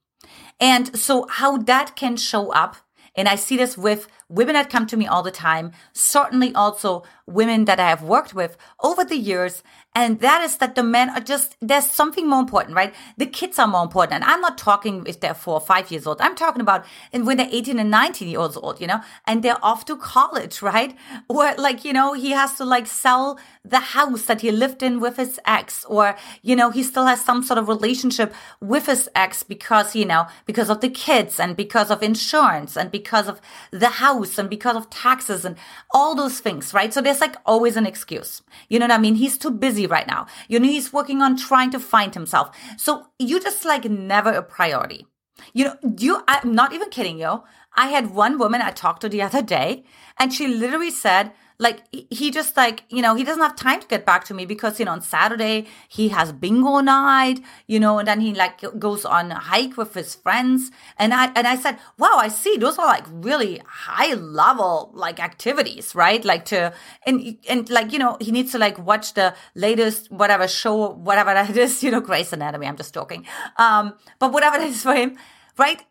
And 0.59 0.98
so 0.98 1.27
how 1.27 1.57
that 1.57 1.95
can 1.95 2.18
show 2.18 2.51
up 2.51 2.77
and 3.15 3.27
I 3.27 3.36
see 3.36 3.57
this 3.57 3.77
with 3.77 4.07
women 4.30 4.53
that 4.53 4.69
come 4.69 4.88
to 4.88 4.98
me 4.98 5.07
all 5.07 5.24
the 5.24 5.31
time, 5.31 5.71
certainly 5.94 6.53
also 6.56 7.03
women 7.33 7.65
that 7.65 7.79
I 7.79 7.89
have 7.89 8.03
worked 8.03 8.33
with 8.33 8.57
over 8.81 9.03
the 9.03 9.17
years. 9.17 9.63
And 9.93 10.19
that 10.21 10.41
is 10.41 10.57
that 10.57 10.75
the 10.75 10.83
men 10.83 11.09
are 11.09 11.19
just, 11.19 11.57
there's 11.61 11.89
something 11.89 12.29
more 12.29 12.39
important, 12.39 12.75
right? 12.75 12.93
The 13.17 13.25
kids 13.25 13.59
are 13.59 13.67
more 13.67 13.83
important. 13.83 14.21
And 14.21 14.23
I'm 14.23 14.39
not 14.39 14.57
talking 14.57 15.03
if 15.05 15.19
they're 15.19 15.33
four 15.33 15.55
or 15.55 15.59
five 15.59 15.91
years 15.91 16.07
old. 16.07 16.21
I'm 16.21 16.35
talking 16.35 16.61
about 16.61 16.85
when 17.11 17.38
they're 17.38 17.50
18 17.51 17.77
and 17.77 17.91
19 17.91 18.27
years 18.29 18.55
old, 18.55 18.79
you 18.79 18.88
know, 18.88 19.01
and 19.27 19.43
they're 19.43 19.63
off 19.63 19.85
to 19.85 19.97
college, 19.97 20.61
right? 20.71 20.95
Or 21.27 21.53
like, 21.57 21.83
you 21.83 21.93
know, 21.93 22.13
he 22.13 22.31
has 22.31 22.55
to 22.55 22.65
like 22.65 22.88
sell 22.88 23.39
the 23.63 23.79
house 23.79 24.23
that 24.23 24.41
he 24.41 24.51
lived 24.51 24.81
in 24.81 25.00
with 25.00 25.17
his 25.17 25.39
ex, 25.45 25.85
or, 25.85 26.15
you 26.41 26.55
know, 26.55 26.71
he 26.71 26.81
still 26.81 27.05
has 27.05 27.23
some 27.23 27.43
sort 27.43 27.59
of 27.59 27.67
relationship 27.67 28.33
with 28.59 28.88
his 28.88 29.07
ex 29.13 29.43
because, 29.43 29.95
you 29.95 30.05
know, 30.05 30.25
because 30.45 30.69
of 30.69 30.81
the 30.81 30.89
kids 30.89 31.39
and 31.39 31.55
because 31.55 31.91
of 31.91 32.01
insurance 32.01 32.75
and 32.75 32.89
because 32.89 33.27
of 33.27 33.39
the 33.69 33.89
house 33.89 34.39
and 34.39 34.50
because 34.50 34.75
of 34.75 34.89
taxes 34.89 35.45
and 35.45 35.57
all 35.91 36.15
those 36.15 36.39
things, 36.39 36.73
right? 36.73 36.91
So 36.91 37.01
there's 37.01 37.20
like 37.21 37.35
always 37.45 37.77
an 37.77 37.85
excuse. 37.85 38.41
You 38.69 38.79
know 38.79 38.85
what 38.85 38.91
I 38.91 38.97
mean? 38.97 39.15
He's 39.15 39.37
too 39.37 39.51
busy 39.51 39.87
right 39.87 40.07
now. 40.07 40.27
You 40.47 40.59
know, 40.59 40.67
he's 40.67 40.91
working 40.91 41.21
on 41.21 41.37
trying 41.37 41.71
to 41.71 41.79
find 41.79 42.13
himself. 42.13 42.55
So 42.77 43.07
you 43.19 43.39
just 43.39 43.63
like 43.63 43.85
never 43.85 44.31
a 44.31 44.43
priority. 44.43 45.07
You 45.53 45.65
know, 45.65 45.75
you, 45.97 46.23
I'm 46.27 46.53
not 46.53 46.73
even 46.73 46.89
kidding 46.89 47.19
you. 47.19 47.43
I 47.75 47.87
had 47.87 48.13
one 48.13 48.37
woman 48.37 48.61
I 48.61 48.71
talked 48.71 49.01
to 49.01 49.09
the 49.09 49.21
other 49.21 49.41
day 49.41 49.85
and 50.17 50.33
she 50.33 50.47
literally 50.47 50.91
said, 50.91 51.31
like 51.62 51.84
he 52.10 52.32
just 52.32 52.58
like 52.58 52.84
you 52.89 53.01
know 53.01 53.13
he 53.15 53.24
doesn't 53.24 53.41
have 53.41 53.56
time 53.56 53.80
to 53.80 53.88
get 53.88 54.06
back 54.06 54.24
to 54.25 54.34
me 54.34 54.46
because 54.46 54.80
you 54.80 54.86
know 54.86 54.91
on 54.91 55.01
saturday 55.01 55.68
he 55.88 56.10
has 56.10 56.34
bingo 56.34 56.80
night 56.80 57.39
you 57.68 57.80
know 57.80 58.00
and 58.00 58.08
then 58.08 58.20
he 58.20 58.34
like 58.34 58.60
goes 58.80 59.06
on 59.06 59.32
a 59.32 59.39
hike 59.39 59.77
with 59.77 59.94
his 59.94 60.15
friends. 60.15 60.72
And 60.98 61.13
i 61.13 61.32
and 61.36 61.48
i 61.48 61.56
said 61.56 61.77
wow 61.98 62.15
i 62.18 62.27
see. 62.27 62.58
Those 62.58 62.77
are 62.80 62.88
like 62.88 63.06
really 63.12 63.62
high 63.65 64.13
level 64.15 64.91
like 64.94 65.20
activities 65.20 65.94
right? 65.96 66.25
Like 66.25 66.46
to 66.46 66.74
and 67.06 67.38
and 67.48 67.70
like 67.70 67.94
you 67.94 68.00
know 68.00 68.18
he 68.20 68.32
needs 68.32 68.51
to 68.53 68.58
like 68.58 68.77
watch 68.80 69.13
the 69.13 69.34
latest 69.56 70.12
whatever 70.12 70.48
show 70.48 70.89
whatever 70.89 71.34
that 71.34 71.56
is 71.56 71.84
you 71.86 71.91
know 71.91 72.01
Grey's 72.01 72.34
Anatomy 72.34 72.68
i'm 72.68 72.77
just 72.77 72.94
joking. 72.94 73.25
Um 73.58 73.94
but 74.20 74.32
whatever 74.34 74.58
that 74.58 74.68
is 74.68 74.82
for 74.82 74.96
him 74.96 75.18
right? 75.58 75.84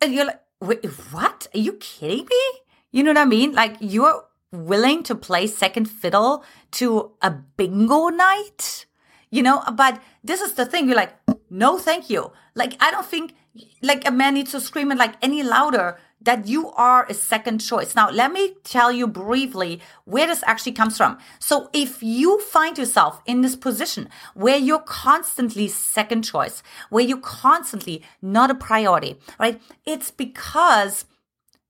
And 0.00 0.14
you're 0.14 0.26
like 0.26 0.40
wait 0.60 0.84
what? 1.12 1.48
Are 1.54 1.58
you 1.58 1.74
kidding 1.74 2.24
me? 2.24 2.44
You 2.90 3.02
know 3.02 3.10
what 3.10 3.18
i 3.18 3.24
mean? 3.24 3.52
Like 3.52 3.76
you're 3.80 4.24
willing 4.52 5.02
to 5.04 5.14
play 5.14 5.46
second 5.46 5.86
fiddle 5.86 6.44
to 6.72 7.12
a 7.20 7.30
bingo 7.30 8.08
night? 8.08 8.86
You 9.30 9.42
know, 9.42 9.62
but 9.74 10.00
this 10.22 10.40
is 10.40 10.54
the 10.54 10.66
thing. 10.66 10.86
You're 10.86 10.96
like, 10.96 11.14
no, 11.50 11.78
thank 11.78 12.10
you. 12.10 12.32
Like, 12.54 12.76
I 12.80 12.90
don't 12.90 13.06
think 13.06 13.34
like 13.82 14.06
a 14.06 14.10
man 14.10 14.34
needs 14.34 14.52
to 14.52 14.60
scream 14.60 14.92
it 14.92 14.98
like 14.98 15.14
any 15.22 15.42
louder 15.42 15.98
that 16.20 16.46
you 16.46 16.70
are 16.72 17.04
a 17.08 17.14
second 17.14 17.58
choice. 17.58 17.94
Now, 17.96 18.10
let 18.10 18.32
me 18.32 18.54
tell 18.62 18.92
you 18.92 19.06
briefly 19.06 19.80
where 20.04 20.26
this 20.26 20.42
actually 20.46 20.72
comes 20.72 20.96
from. 20.96 21.18
So 21.38 21.68
if 21.72 22.02
you 22.02 22.40
find 22.40 22.78
yourself 22.78 23.20
in 23.26 23.40
this 23.40 23.56
position 23.56 24.08
where 24.34 24.56
you're 24.56 24.78
constantly 24.78 25.68
second 25.68 26.22
choice, 26.22 26.62
where 26.90 27.04
you're 27.04 27.18
constantly 27.18 28.02
not 28.20 28.50
a 28.50 28.54
priority, 28.54 29.18
right? 29.38 29.60
It's 29.84 30.10
because 30.10 31.04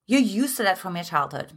you're 0.07 0.21
used 0.21 0.57
to 0.59 0.62
that 0.65 0.79
from 0.79 0.97
your 0.97 1.05
childhood. 1.05 1.53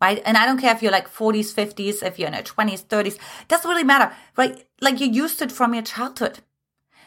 Right. 0.00 0.22
And 0.24 0.38
I 0.38 0.46
don't 0.46 0.58
care 0.58 0.74
if 0.74 0.82
you're 0.82 0.92
like 0.92 1.08
40s, 1.08 1.52
50s, 1.52 2.02
if 2.02 2.18
you're 2.18 2.28
in 2.28 2.34
your 2.34 2.42
20s, 2.42 2.84
30s, 2.86 3.18
doesn't 3.48 3.68
really 3.68 3.84
matter, 3.84 4.14
right? 4.36 4.66
Like 4.80 4.98
you're 4.98 5.10
used 5.10 5.42
it 5.42 5.52
from 5.52 5.74
your 5.74 5.82
childhood. 5.82 6.38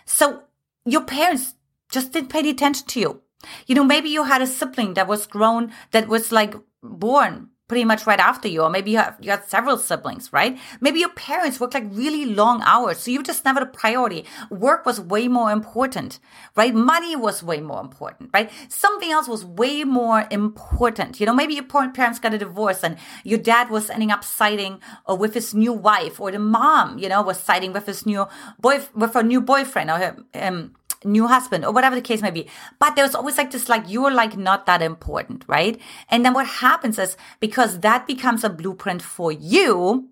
So 0.05 0.43
your 0.85 1.03
parents 1.03 1.55
just 1.89 2.11
didn't 2.11 2.29
pay 2.29 2.47
attention 2.47 2.87
to 2.87 2.99
you. 2.99 3.21
You 3.65 3.75
know, 3.75 3.83
maybe 3.83 4.09
you 4.09 4.25
had 4.25 4.41
a 4.41 4.47
sibling 4.47 4.93
that 4.93 5.07
was 5.07 5.25
grown, 5.25 5.71
that 5.91 6.07
was 6.07 6.31
like 6.31 6.53
born 6.83 7.49
pretty 7.67 7.85
much 7.85 8.05
right 8.05 8.19
after 8.19 8.47
you, 8.47 8.61
or 8.61 8.69
maybe 8.69 8.91
you, 8.91 8.97
have, 8.97 9.17
you 9.21 9.31
had 9.31 9.45
several 9.45 9.77
siblings, 9.77 10.31
right? 10.33 10.59
Maybe 10.81 10.99
your 10.99 11.09
parents 11.09 11.59
worked 11.59 11.73
like 11.73 11.85
really 11.91 12.25
long 12.25 12.61
hours, 12.65 12.99
so 12.99 13.09
you 13.09 13.23
just 13.23 13.45
never 13.45 13.61
the 13.61 13.65
priority. 13.65 14.25
Work 14.49 14.85
was 14.85 14.99
way 14.99 15.27
more 15.27 15.51
important, 15.51 16.19
right? 16.55 16.75
Money 16.75 17.15
was 17.15 17.41
way 17.41 17.61
more 17.61 17.79
important, 17.79 18.29
right? 18.33 18.51
Something 18.67 19.11
else 19.11 19.27
was 19.27 19.45
way 19.45 19.85
more 19.85 20.27
important. 20.29 21.19
You 21.19 21.25
know, 21.25 21.33
maybe 21.33 21.53
your 21.53 21.63
parents 21.63 22.19
got 22.19 22.33
a 22.33 22.37
divorce 22.37 22.83
and 22.83 22.97
your 23.23 23.39
dad 23.39 23.69
was 23.69 23.89
ending 23.89 24.11
up 24.11 24.23
siding 24.23 24.79
uh, 25.09 25.15
with 25.15 25.33
his 25.33 25.53
new 25.53 25.73
wife, 25.73 26.19
or 26.19 26.31
the 26.31 26.39
mom, 26.39 26.99
you 26.99 27.07
know, 27.07 27.21
was 27.21 27.39
siding 27.39 27.71
with 27.71 27.85
his 27.85 28.05
new 28.05 28.27
boy 28.59 28.81
with 28.93 29.13
her 29.13 29.23
new 29.23 29.41
boyfriend, 29.41 29.89
or 29.89 29.97
her, 29.97 30.17
um, 30.33 30.75
new 31.05 31.27
husband 31.27 31.65
or 31.65 31.71
whatever 31.71 31.95
the 31.95 32.01
case 32.01 32.21
may 32.21 32.31
be. 32.31 32.47
But 32.79 32.95
there's 32.95 33.15
always 33.15 33.37
like 33.37 33.51
this, 33.51 33.69
like 33.69 33.83
you're 33.87 34.11
like 34.11 34.37
not 34.37 34.65
that 34.65 34.81
important, 34.81 35.43
right? 35.47 35.79
And 36.09 36.25
then 36.25 36.33
what 36.33 36.47
happens 36.47 36.99
is 36.99 37.17
because 37.39 37.79
that 37.79 38.07
becomes 38.07 38.43
a 38.43 38.49
blueprint 38.49 39.01
for 39.01 39.31
you, 39.31 40.09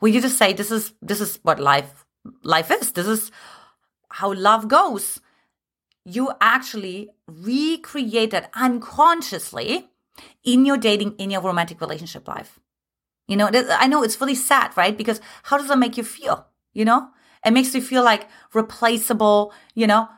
where 0.00 0.10
you 0.10 0.20
just 0.20 0.38
say, 0.38 0.52
this 0.52 0.70
is, 0.70 0.92
this 1.00 1.20
is 1.20 1.38
what 1.42 1.60
life, 1.60 2.04
life 2.42 2.70
is. 2.70 2.92
This 2.92 3.06
is 3.06 3.30
how 4.10 4.32
love 4.32 4.68
goes. 4.68 5.20
You 6.04 6.32
actually 6.40 7.10
recreate 7.28 8.32
that 8.32 8.50
unconsciously 8.54 9.88
in 10.42 10.66
your 10.66 10.76
dating, 10.76 11.14
in 11.18 11.30
your 11.30 11.40
romantic 11.40 11.80
relationship 11.80 12.26
life. 12.26 12.58
You 13.28 13.36
know, 13.36 13.48
I 13.52 13.86
know 13.86 14.02
it's 14.02 14.20
really 14.20 14.34
sad, 14.34 14.76
right? 14.76 14.98
Because 14.98 15.20
how 15.44 15.56
does 15.56 15.68
that 15.68 15.78
make 15.78 15.96
you 15.96 16.02
feel? 16.02 16.46
You 16.74 16.84
know, 16.84 17.08
it 17.46 17.52
makes 17.52 17.72
you 17.74 17.80
feel 17.80 18.02
like 18.02 18.28
replaceable, 18.52 19.52
you 19.74 19.86
know, 19.86 20.08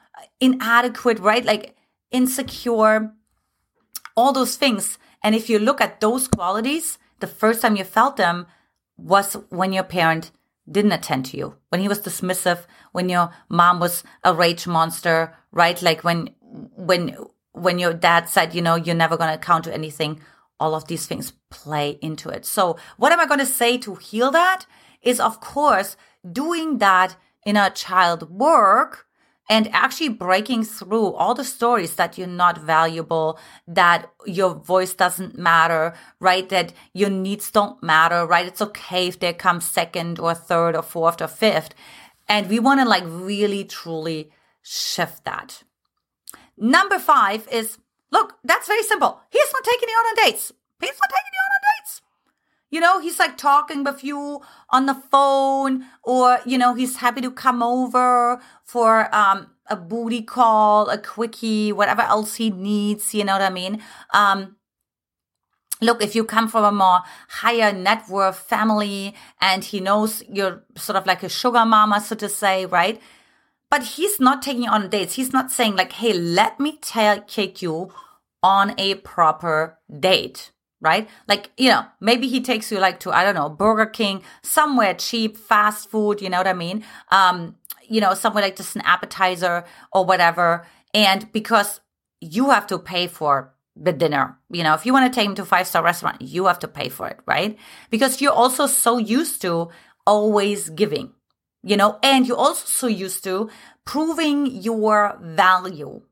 inadequate, 0.40 1.18
right? 1.18 1.44
Like 1.44 1.76
insecure, 2.11 3.12
all 4.16 4.33
those 4.33 4.56
things. 4.56 4.99
And 5.23 5.35
if 5.35 5.49
you 5.49 5.59
look 5.59 5.80
at 5.80 6.00
those 6.00 6.28
qualities, 6.28 6.99
the 7.21 7.26
first 7.26 7.62
time 7.62 7.76
you 7.76 7.85
felt 7.85 8.16
them 8.16 8.47
was 8.97 9.35
when 9.49 9.73
your 9.73 9.85
parent 9.85 10.30
didn't 10.71 10.92
attend 10.92 11.26
to 11.26 11.37
you, 11.37 11.56
when 11.68 11.80
he 11.80 11.88
was 11.88 12.00
dismissive, 12.00 12.64
when 12.92 13.09
your 13.09 13.30
mom 13.49 13.80
was 13.80 14.04
a 14.23 14.35
rage 14.35 14.66
monster, 14.66 15.35
right? 15.52 15.80
Like 15.83 16.04
when, 16.04 16.35
when, 16.40 17.16
when 17.52 17.78
your 17.78 17.92
dad 17.92 18.28
said, 18.28 18.54
you 18.54 18.62
know, 18.62 18.76
you're 18.76 18.94
never 18.94 19.16
going 19.16 19.28
to 19.28 19.35
account 19.35 19.64
to 19.64 19.75
anything, 19.75 20.21
all 20.61 20.75
of 20.75 20.87
these 20.87 21.06
things 21.06 21.33
play 21.50 21.99
into 22.00 22.28
it. 22.28 22.47
So 22.47 22.76
what 22.97 23.12
am 23.12 23.21
I 23.21 23.26
going 23.26 23.40
to 23.40 23.47
say 23.47 23.76
to 23.78 23.97
heal 23.97 24.30
that 24.30 24.66
is 25.02 25.21
of 25.21 25.40
course 25.40 25.97
doing 26.30 26.78
that 26.78 27.16
inner 27.44 27.71
child 27.71 28.30
work 28.30 29.06
and 29.48 29.68
actually 29.72 30.08
breaking 30.08 30.64
through 30.64 31.12
all 31.12 31.34
the 31.34 31.44
stories 31.44 31.96
that 31.96 32.16
you're 32.16 32.26
not 32.26 32.58
valuable, 32.58 33.38
that 33.68 34.10
your 34.24 34.54
voice 34.54 34.94
doesn't 34.94 35.38
matter, 35.38 35.94
right? 36.18 36.48
That 36.48 36.72
your 36.94 37.10
needs 37.10 37.50
don't 37.50 37.82
matter, 37.82 38.26
right? 38.26 38.46
It's 38.46 38.62
okay 38.62 39.08
if 39.08 39.18
they 39.20 39.32
come 39.32 39.60
second 39.60 40.18
or 40.18 40.34
third 40.34 40.74
or 40.74 40.82
fourth 40.82 41.20
or 41.20 41.28
fifth. 41.28 41.74
And 42.28 42.48
we 42.48 42.58
want 42.58 42.80
to 42.80 42.88
like 42.88 43.04
really 43.06 43.64
truly 43.64 44.30
shift 44.62 45.24
that. 45.24 45.62
Number 46.56 46.98
five 46.98 47.46
is 47.52 47.78
look, 48.10 48.34
that's 48.44 48.66
very 48.66 48.82
simple. 48.82 49.20
He's 49.30 49.52
not 49.52 49.64
taking 49.64 49.88
you 49.88 49.94
on 49.94 50.24
dates. 50.24 50.52
He's 50.80 51.00
not 51.00 51.10
taking 51.10 51.32
you 51.32 51.44
on 51.44 51.60
dates. 51.76 52.00
You 52.74 52.80
know, 52.80 52.98
he's 52.98 53.20
like 53.20 53.36
talking 53.36 53.84
with 53.84 54.02
you 54.02 54.40
on 54.70 54.86
the 54.86 54.96
phone, 54.96 55.84
or, 56.02 56.40
you 56.44 56.58
know, 56.58 56.74
he's 56.74 56.96
happy 56.96 57.20
to 57.20 57.30
come 57.30 57.62
over 57.62 58.40
for 58.64 59.14
um, 59.14 59.52
a 59.68 59.76
booty 59.76 60.22
call, 60.22 60.88
a 60.88 60.98
quickie, 60.98 61.70
whatever 61.72 62.02
else 62.02 62.34
he 62.34 62.50
needs. 62.50 63.14
You 63.14 63.22
know 63.26 63.34
what 63.34 63.42
I 63.42 63.50
mean? 63.50 63.80
Um, 64.12 64.56
look, 65.80 66.02
if 66.02 66.16
you 66.16 66.24
come 66.24 66.48
from 66.48 66.64
a 66.64 66.72
more 66.72 67.02
higher 67.28 67.72
net 67.72 68.08
worth 68.08 68.40
family 68.40 69.14
and 69.40 69.62
he 69.62 69.78
knows 69.78 70.24
you're 70.28 70.64
sort 70.76 70.96
of 70.96 71.06
like 71.06 71.22
a 71.22 71.28
sugar 71.28 71.64
mama, 71.64 72.00
so 72.00 72.16
to 72.16 72.28
say, 72.28 72.66
right? 72.66 73.00
But 73.70 73.84
he's 73.84 74.18
not 74.18 74.42
taking 74.42 74.66
on 74.66 74.90
dates. 74.90 75.14
He's 75.14 75.32
not 75.32 75.52
saying 75.52 75.76
like, 75.76 75.92
hey, 75.92 76.12
let 76.12 76.58
me 76.58 76.80
take 76.80 77.62
you 77.62 77.92
on 78.42 78.74
a 78.78 78.96
proper 78.96 79.78
date 80.00 80.50
right? 80.84 81.08
Like, 81.26 81.50
you 81.56 81.70
know, 81.70 81.84
maybe 82.00 82.28
he 82.28 82.40
takes 82.40 82.70
you 82.70 82.78
like 82.78 83.00
to, 83.00 83.10
I 83.10 83.24
don't 83.24 83.34
know, 83.34 83.48
Burger 83.48 83.86
King, 83.86 84.22
somewhere 84.42 84.94
cheap, 84.94 85.36
fast 85.36 85.90
food, 85.90 86.20
you 86.20 86.28
know 86.30 86.38
what 86.38 86.46
I 86.46 86.52
mean? 86.52 86.84
Um, 87.10 87.56
you 87.88 88.00
know, 88.00 88.14
somewhere 88.14 88.42
like 88.42 88.56
just 88.56 88.76
an 88.76 88.82
appetizer 88.82 89.64
or 89.92 90.04
whatever. 90.04 90.66
And 90.92 91.30
because 91.32 91.80
you 92.20 92.50
have 92.50 92.66
to 92.68 92.78
pay 92.78 93.06
for 93.06 93.52
the 93.76 93.92
dinner, 93.92 94.38
you 94.50 94.62
know, 94.62 94.74
if 94.74 94.86
you 94.86 94.92
want 94.92 95.12
to 95.12 95.14
take 95.14 95.26
him 95.26 95.34
to 95.34 95.44
five 95.44 95.66
star 95.66 95.82
restaurant, 95.82 96.22
you 96.22 96.46
have 96.46 96.60
to 96.60 96.68
pay 96.68 96.88
for 96.88 97.08
it, 97.08 97.18
right? 97.26 97.58
Because 97.90 98.20
you're 98.20 98.32
also 98.32 98.66
so 98.66 98.98
used 98.98 99.42
to 99.42 99.70
always 100.06 100.70
giving, 100.70 101.12
you 101.62 101.76
know, 101.76 101.98
and 102.02 102.26
you're 102.26 102.36
also 102.36 102.66
so 102.66 102.86
used 102.86 103.24
to 103.24 103.50
proving 103.84 104.46
your 104.46 105.18
value, 105.20 106.02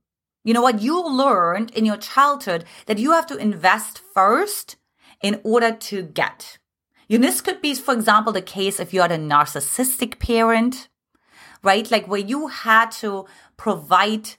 you 0.45 0.53
know 0.53 0.63
what? 0.63 0.81
You 0.81 1.03
learned 1.07 1.71
in 1.71 1.85
your 1.85 1.97
childhood 1.97 2.65
that 2.87 2.99
you 2.99 3.13
have 3.13 3.27
to 3.27 3.37
invest 3.37 4.01
first 4.13 4.77
in 5.23 5.41
order 5.45 5.73
to 5.73 6.03
get. 6.03 6.59
Know, 7.09 7.19
this 7.19 7.41
could 7.41 7.61
be, 7.61 7.75
for 7.75 7.95
example, 7.95 8.33
the 8.33 8.43
case 8.43 8.81
if 8.81 8.95
you 8.95 9.03
had 9.03 9.13
a 9.13 9.19
narcissistic 9.19 10.19
parent, 10.19 10.89
right? 11.63 11.89
Like 11.91 12.09
where 12.09 12.21
you 12.21 12.49
had 12.49 12.91
to 12.93 13.27
provide 13.57 14.31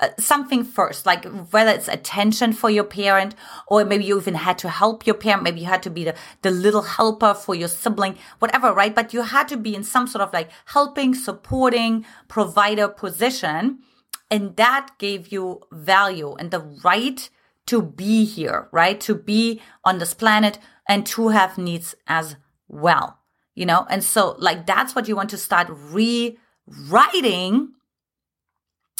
uh, 0.00 0.08
something 0.18 0.62
first, 0.62 1.06
like 1.06 1.24
whether 1.50 1.70
it's 1.70 1.88
attention 1.88 2.52
for 2.52 2.70
your 2.70 2.84
parent, 2.84 3.34
or 3.66 3.84
maybe 3.84 4.04
you 4.04 4.18
even 4.18 4.34
had 4.34 4.58
to 4.58 4.68
help 4.68 5.06
your 5.06 5.16
parent. 5.16 5.42
Maybe 5.42 5.60
you 5.60 5.66
had 5.66 5.82
to 5.82 5.90
be 5.90 6.04
the, 6.04 6.14
the 6.42 6.50
little 6.50 6.82
helper 6.82 7.34
for 7.34 7.54
your 7.54 7.68
sibling, 7.68 8.16
whatever, 8.38 8.72
right? 8.72 8.94
But 8.94 9.12
you 9.12 9.22
had 9.22 9.48
to 9.48 9.56
be 9.56 9.74
in 9.74 9.82
some 9.82 10.06
sort 10.06 10.22
of 10.22 10.32
like 10.32 10.50
helping, 10.66 11.14
supporting, 11.14 12.04
provider 12.28 12.86
position 12.86 13.80
and 14.30 14.56
that 14.56 14.90
gave 14.98 15.28
you 15.32 15.60
value 15.72 16.34
and 16.38 16.50
the 16.50 16.60
right 16.60 17.28
to 17.66 17.82
be 17.82 18.24
here, 18.24 18.68
right? 18.72 19.00
To 19.00 19.14
be 19.14 19.60
on 19.84 19.98
this 19.98 20.14
planet 20.14 20.58
and 20.88 21.04
to 21.06 21.28
have 21.28 21.58
needs 21.58 21.94
as 22.06 22.36
well, 22.68 23.18
you 23.54 23.66
know? 23.66 23.86
And 23.90 24.02
so, 24.04 24.36
like, 24.38 24.66
that's 24.66 24.94
what 24.94 25.08
you 25.08 25.16
want 25.16 25.30
to 25.30 25.36
start 25.36 25.68
rewriting. 25.70 26.38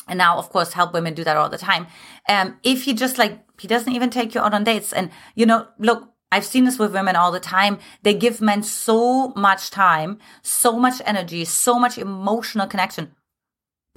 And 0.08 0.18
now, 0.18 0.38
of 0.38 0.50
course, 0.50 0.72
help 0.72 0.92
women 0.92 1.14
do 1.14 1.24
that 1.24 1.36
all 1.36 1.48
the 1.48 1.58
time. 1.58 1.86
Um, 2.28 2.58
if 2.62 2.86
you 2.86 2.94
just 2.94 3.18
like, 3.18 3.40
he 3.60 3.68
doesn't 3.68 3.92
even 3.92 4.10
take 4.10 4.34
you 4.34 4.40
out 4.40 4.54
on 4.54 4.64
dates. 4.64 4.92
And, 4.92 5.10
you 5.34 5.46
know, 5.46 5.68
look, 5.78 6.12
I've 6.32 6.44
seen 6.44 6.64
this 6.64 6.78
with 6.78 6.92
women 6.92 7.16
all 7.16 7.32
the 7.32 7.40
time. 7.40 7.78
They 8.02 8.14
give 8.14 8.40
men 8.40 8.62
so 8.62 9.28
much 9.30 9.70
time, 9.70 10.18
so 10.42 10.78
much 10.78 11.02
energy, 11.04 11.44
so 11.44 11.78
much 11.78 11.98
emotional 11.98 12.66
connection 12.66 13.14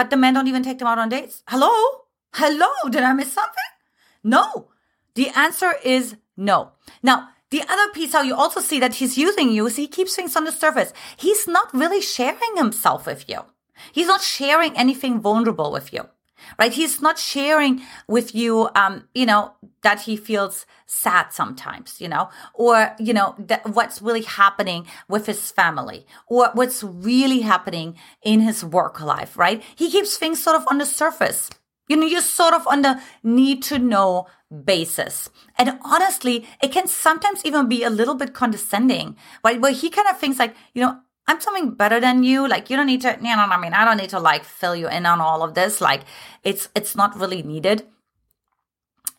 but 0.04 0.10
the 0.10 0.18
men 0.18 0.34
don't 0.34 0.50
even 0.50 0.64
take 0.64 0.80
them 0.80 0.88
out 0.90 0.98
on 0.98 1.08
dates. 1.08 1.44
Hello? 1.48 1.72
Hello? 2.34 2.68
Did 2.90 3.04
I 3.04 3.14
miss 3.14 3.32
something? 3.32 3.72
No. 4.22 4.68
The 5.16 5.30
answer 5.30 5.76
is 5.82 6.18
no. 6.36 6.72
Now, 7.02 7.30
the 7.52 7.62
other 7.70 7.90
piece, 7.94 8.12
how 8.12 8.22
you 8.22 8.36
also 8.36 8.60
see 8.60 8.82
that 8.82 8.96
he's 8.96 9.18
using 9.18 9.50
you 9.50 9.66
is 9.66 9.78
he 9.78 9.88
keeps 9.88 10.14
things 10.14 10.36
on 10.36 10.44
the 10.44 10.52
surface. 10.52 10.92
He's 11.16 11.48
not 11.48 11.74
really 11.74 12.02
sharing 12.02 12.58
himself 12.58 13.06
with 13.06 13.30
you. 13.30 13.46
He's 13.94 14.08
not 14.08 14.22
sharing 14.22 14.76
anything 14.78 15.22
vulnerable 15.22 15.72
with 15.72 15.94
you 15.94 16.10
right? 16.60 16.74
He's 16.74 17.02
not 17.02 17.18
sharing 17.20 17.82
with 18.08 18.34
you, 18.34 18.70
um, 18.76 19.08
you 19.14 19.26
know, 19.26 19.54
that 19.82 20.02
he 20.02 20.16
feels 20.16 20.66
sad 20.86 21.34
sometimes, 21.34 22.00
you 22.00 22.08
know, 22.08 22.30
or, 22.54 22.96
you 23.00 23.14
know, 23.14 23.36
that 23.38 23.68
what's 23.70 24.02
really 24.02 24.22
happening 24.22 24.86
with 25.08 25.26
his 25.26 25.52
family 25.52 26.06
or 26.28 26.50
what's 26.54 26.84
really 26.84 27.42
happening 27.42 27.96
in 28.24 28.42
his 28.42 28.64
work 28.64 29.02
life, 29.02 29.38
right? 29.38 29.64
He 29.76 29.92
keeps 29.92 30.18
things 30.18 30.42
sort 30.42 30.56
of 30.56 30.68
on 30.70 30.78
the 30.78 30.86
surface. 30.86 31.50
You 31.90 31.98
know, 31.98 32.06
you're 32.06 32.22
sort 32.22 32.54
of 32.54 32.66
on 32.68 32.82
the 32.82 33.02
need 33.24 33.62
to 33.64 33.78
know 33.78 34.28
basis. 34.66 35.30
And 35.58 35.78
honestly, 35.84 36.48
it 36.62 36.72
can 36.72 36.88
sometimes 36.88 37.44
even 37.44 37.68
be 37.68 37.84
a 37.84 37.90
little 37.90 38.16
bit 38.16 38.34
condescending, 38.34 39.18
right? 39.44 39.60
Where 39.60 39.74
he 39.74 39.90
kind 39.90 40.08
of 40.08 40.18
thinks 40.18 40.40
like, 40.40 40.56
you 40.74 40.82
know, 40.82 41.00
I'm 41.28 41.40
something 41.40 41.72
better 41.72 42.00
than 42.00 42.24
you. 42.24 42.48
Like 42.48 42.70
you 42.70 42.76
don't 42.76 42.88
need 42.88 43.02
to, 43.02 43.18
you 43.22 43.36
know, 43.36 43.48
I 43.50 43.60
mean, 43.60 43.74
I 43.74 43.86
don't 43.86 43.98
need 43.98 44.10
to 44.10 44.20
like 44.20 44.44
fill 44.44 44.76
you 44.76 44.88
in 44.90 45.06
on 45.06 45.22
all 45.22 45.42
of 45.44 45.54
this. 45.54 45.80
Like 45.82 46.02
it's 46.44 46.70
it's 46.76 46.96
not 46.96 47.18
really 47.18 47.44
needed. 47.44 47.86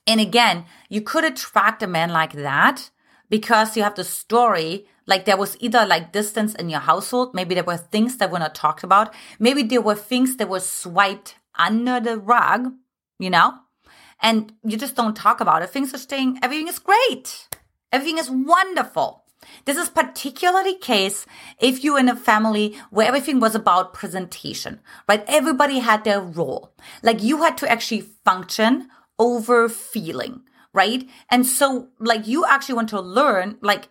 And 0.07 0.21
again, 0.21 0.67
you 0.91 1.01
could 1.01 1.25
attract 1.25 1.83
a 1.83 1.87
man 1.87 2.11
like 2.11 2.33
that 2.35 2.91
because 3.31 3.77
you 3.77 3.83
have 3.83 3.95
the 3.95 4.05
story 4.05 4.87
like 5.07 5.25
there 5.25 5.37
was 5.37 5.57
either 5.61 5.85
like 5.87 6.13
distance 6.13 6.55
in 6.55 6.69
your 6.69 6.81
household 6.81 7.35
maybe 7.35 7.55
there 7.55 7.65
were 7.65 7.77
things 7.77 8.17
that 8.19 8.31
were 8.31 8.39
not 8.39 8.55
talked 8.55 8.85
about 8.85 9.15
maybe 9.39 9.63
there 9.63 9.81
were 9.81 9.95
things 9.95 10.37
that 10.37 10.49
were 10.49 10.61
swiped 10.61 11.37
under 11.59 12.01
the 12.01 12.17
rug 12.17 12.73
you 13.19 13.31
know 13.31 13.55
and 14.21 14.53
you 14.65 14.77
just 14.77 14.97
don't 14.97 15.17
talk 15.17 15.41
about 15.41 15.63
it 15.63 15.71
things 15.71 15.95
are 15.95 15.99
staying 15.99 16.39
everything 16.43 16.69
is 16.69 16.79
great 16.79 17.49
everything 17.93 18.19
is 18.19 18.31
wonderful 18.31 19.24
this 19.65 19.77
is 19.77 19.89
particularly 19.89 20.77
case 20.77 21.27
if 21.61 21.83
you're 21.83 21.99
in 21.99 22.09
a 22.09 22.17
family 22.17 22.77
where 22.91 23.09
everything 23.09 23.41
was 23.41 23.55
about 23.55 23.95
presentation, 23.95 24.81
right? 25.09 25.25
Everybody 25.27 25.79
had 25.79 26.05
their 26.05 26.21
role. 26.21 26.75
Like 27.03 27.23
you 27.23 27.43
had 27.43 27.57
to 27.59 27.71
actually 27.71 28.03
function 28.25 28.89
over 29.19 29.69
feeling, 29.69 30.43
right? 30.73 31.09
And 31.31 31.47
so 31.47 31.89
like 31.99 32.27
you 32.27 32.45
actually 32.47 32.75
want 32.75 32.89
to 32.91 33.01
learn 33.01 33.59
like 33.61 33.89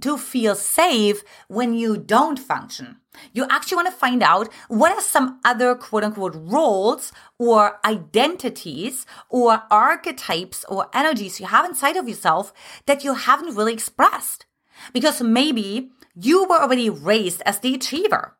to 0.00 0.18
feel 0.18 0.54
safe 0.54 1.22
when 1.48 1.74
you 1.74 1.96
don't 1.96 2.38
function. 2.38 2.96
You 3.32 3.46
actually 3.48 3.76
want 3.76 3.88
to 3.88 3.92
find 3.92 4.22
out 4.22 4.52
what 4.68 4.92
are 4.92 5.00
some 5.00 5.40
other 5.44 5.74
quote 5.74 6.04
unquote 6.04 6.34
roles 6.34 7.12
or 7.38 7.78
identities 7.84 9.06
or 9.28 9.62
archetypes 9.70 10.64
or 10.68 10.88
energies 10.92 11.38
you 11.38 11.46
have 11.46 11.64
inside 11.64 11.96
of 11.96 12.08
yourself 12.08 12.52
that 12.86 13.04
you 13.04 13.14
haven't 13.14 13.54
really 13.54 13.72
expressed. 13.72 14.46
Because 14.92 15.22
maybe 15.22 15.90
you 16.14 16.44
were 16.44 16.60
already 16.60 16.90
raised 16.90 17.42
as 17.44 17.58
the 17.60 17.74
achiever. 17.74 18.36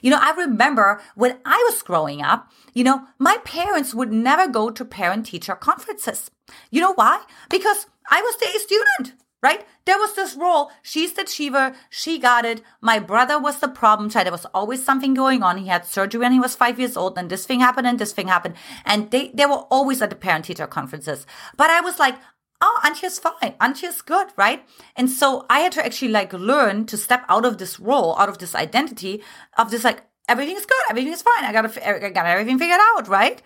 You 0.00 0.10
know, 0.10 0.18
I 0.20 0.32
remember 0.32 1.00
when 1.14 1.38
I 1.44 1.56
was 1.68 1.82
growing 1.82 2.22
up, 2.22 2.50
you 2.72 2.84
know, 2.84 3.06
my 3.18 3.38
parents 3.44 3.94
would 3.94 4.12
never 4.12 4.46
go 4.46 4.70
to 4.70 4.84
parent 4.84 5.26
teacher 5.26 5.54
conferences. 5.54 6.30
You 6.70 6.80
know 6.80 6.94
why? 6.94 7.22
Because 7.50 7.86
I 8.10 8.22
was 8.22 8.36
the 8.36 8.46
A 8.46 8.58
student, 8.60 9.20
right? 9.42 9.66
There 9.84 9.98
was 9.98 10.14
this 10.14 10.36
role. 10.36 10.70
She's 10.82 11.12
the 11.14 11.22
achiever. 11.22 11.74
She 11.90 12.18
got 12.18 12.44
it. 12.44 12.62
My 12.80 13.00
brother 13.00 13.40
was 13.40 13.58
the 13.58 13.68
problem 13.68 14.08
child. 14.08 14.26
There 14.26 14.32
was 14.32 14.46
always 14.54 14.84
something 14.84 15.14
going 15.14 15.42
on. 15.42 15.58
He 15.58 15.66
had 15.66 15.84
surgery 15.84 16.20
when 16.20 16.32
he 16.32 16.38
was 16.38 16.54
five 16.54 16.78
years 16.78 16.96
old 16.96 17.18
and 17.18 17.28
this 17.28 17.44
thing 17.44 17.58
happened 17.58 17.88
and 17.88 17.98
this 17.98 18.12
thing 18.12 18.28
happened. 18.28 18.54
And 18.84 19.10
they, 19.10 19.32
they 19.34 19.46
were 19.46 19.66
always 19.70 20.00
at 20.00 20.10
the 20.10 20.16
parent 20.16 20.44
teacher 20.44 20.68
conferences. 20.68 21.26
But 21.56 21.70
I 21.70 21.80
was 21.80 21.98
like, 21.98 22.16
oh, 22.62 22.80
Antje's 22.84 23.18
fine. 23.18 23.54
Antje's 23.60 24.00
good, 24.00 24.28
right? 24.36 24.64
And 24.96 25.10
so 25.10 25.44
I 25.50 25.60
had 25.60 25.72
to 25.72 25.84
actually 25.84 26.12
like 26.12 26.32
learn 26.32 26.86
to 26.86 26.96
step 26.96 27.24
out 27.28 27.44
of 27.44 27.58
this 27.58 27.78
role, 27.78 28.16
out 28.18 28.28
of 28.28 28.38
this 28.38 28.54
identity 28.54 29.22
of 29.58 29.70
this 29.70 29.84
like, 29.84 30.02
everything 30.28 30.56
is 30.56 30.64
good. 30.64 30.82
Everything 30.88 31.12
is 31.12 31.22
fine. 31.22 31.44
I 31.44 31.52
got 31.52 31.76
I 31.76 32.08
got 32.10 32.26
everything 32.26 32.58
figured 32.58 32.80
out, 32.94 33.08
right? 33.08 33.42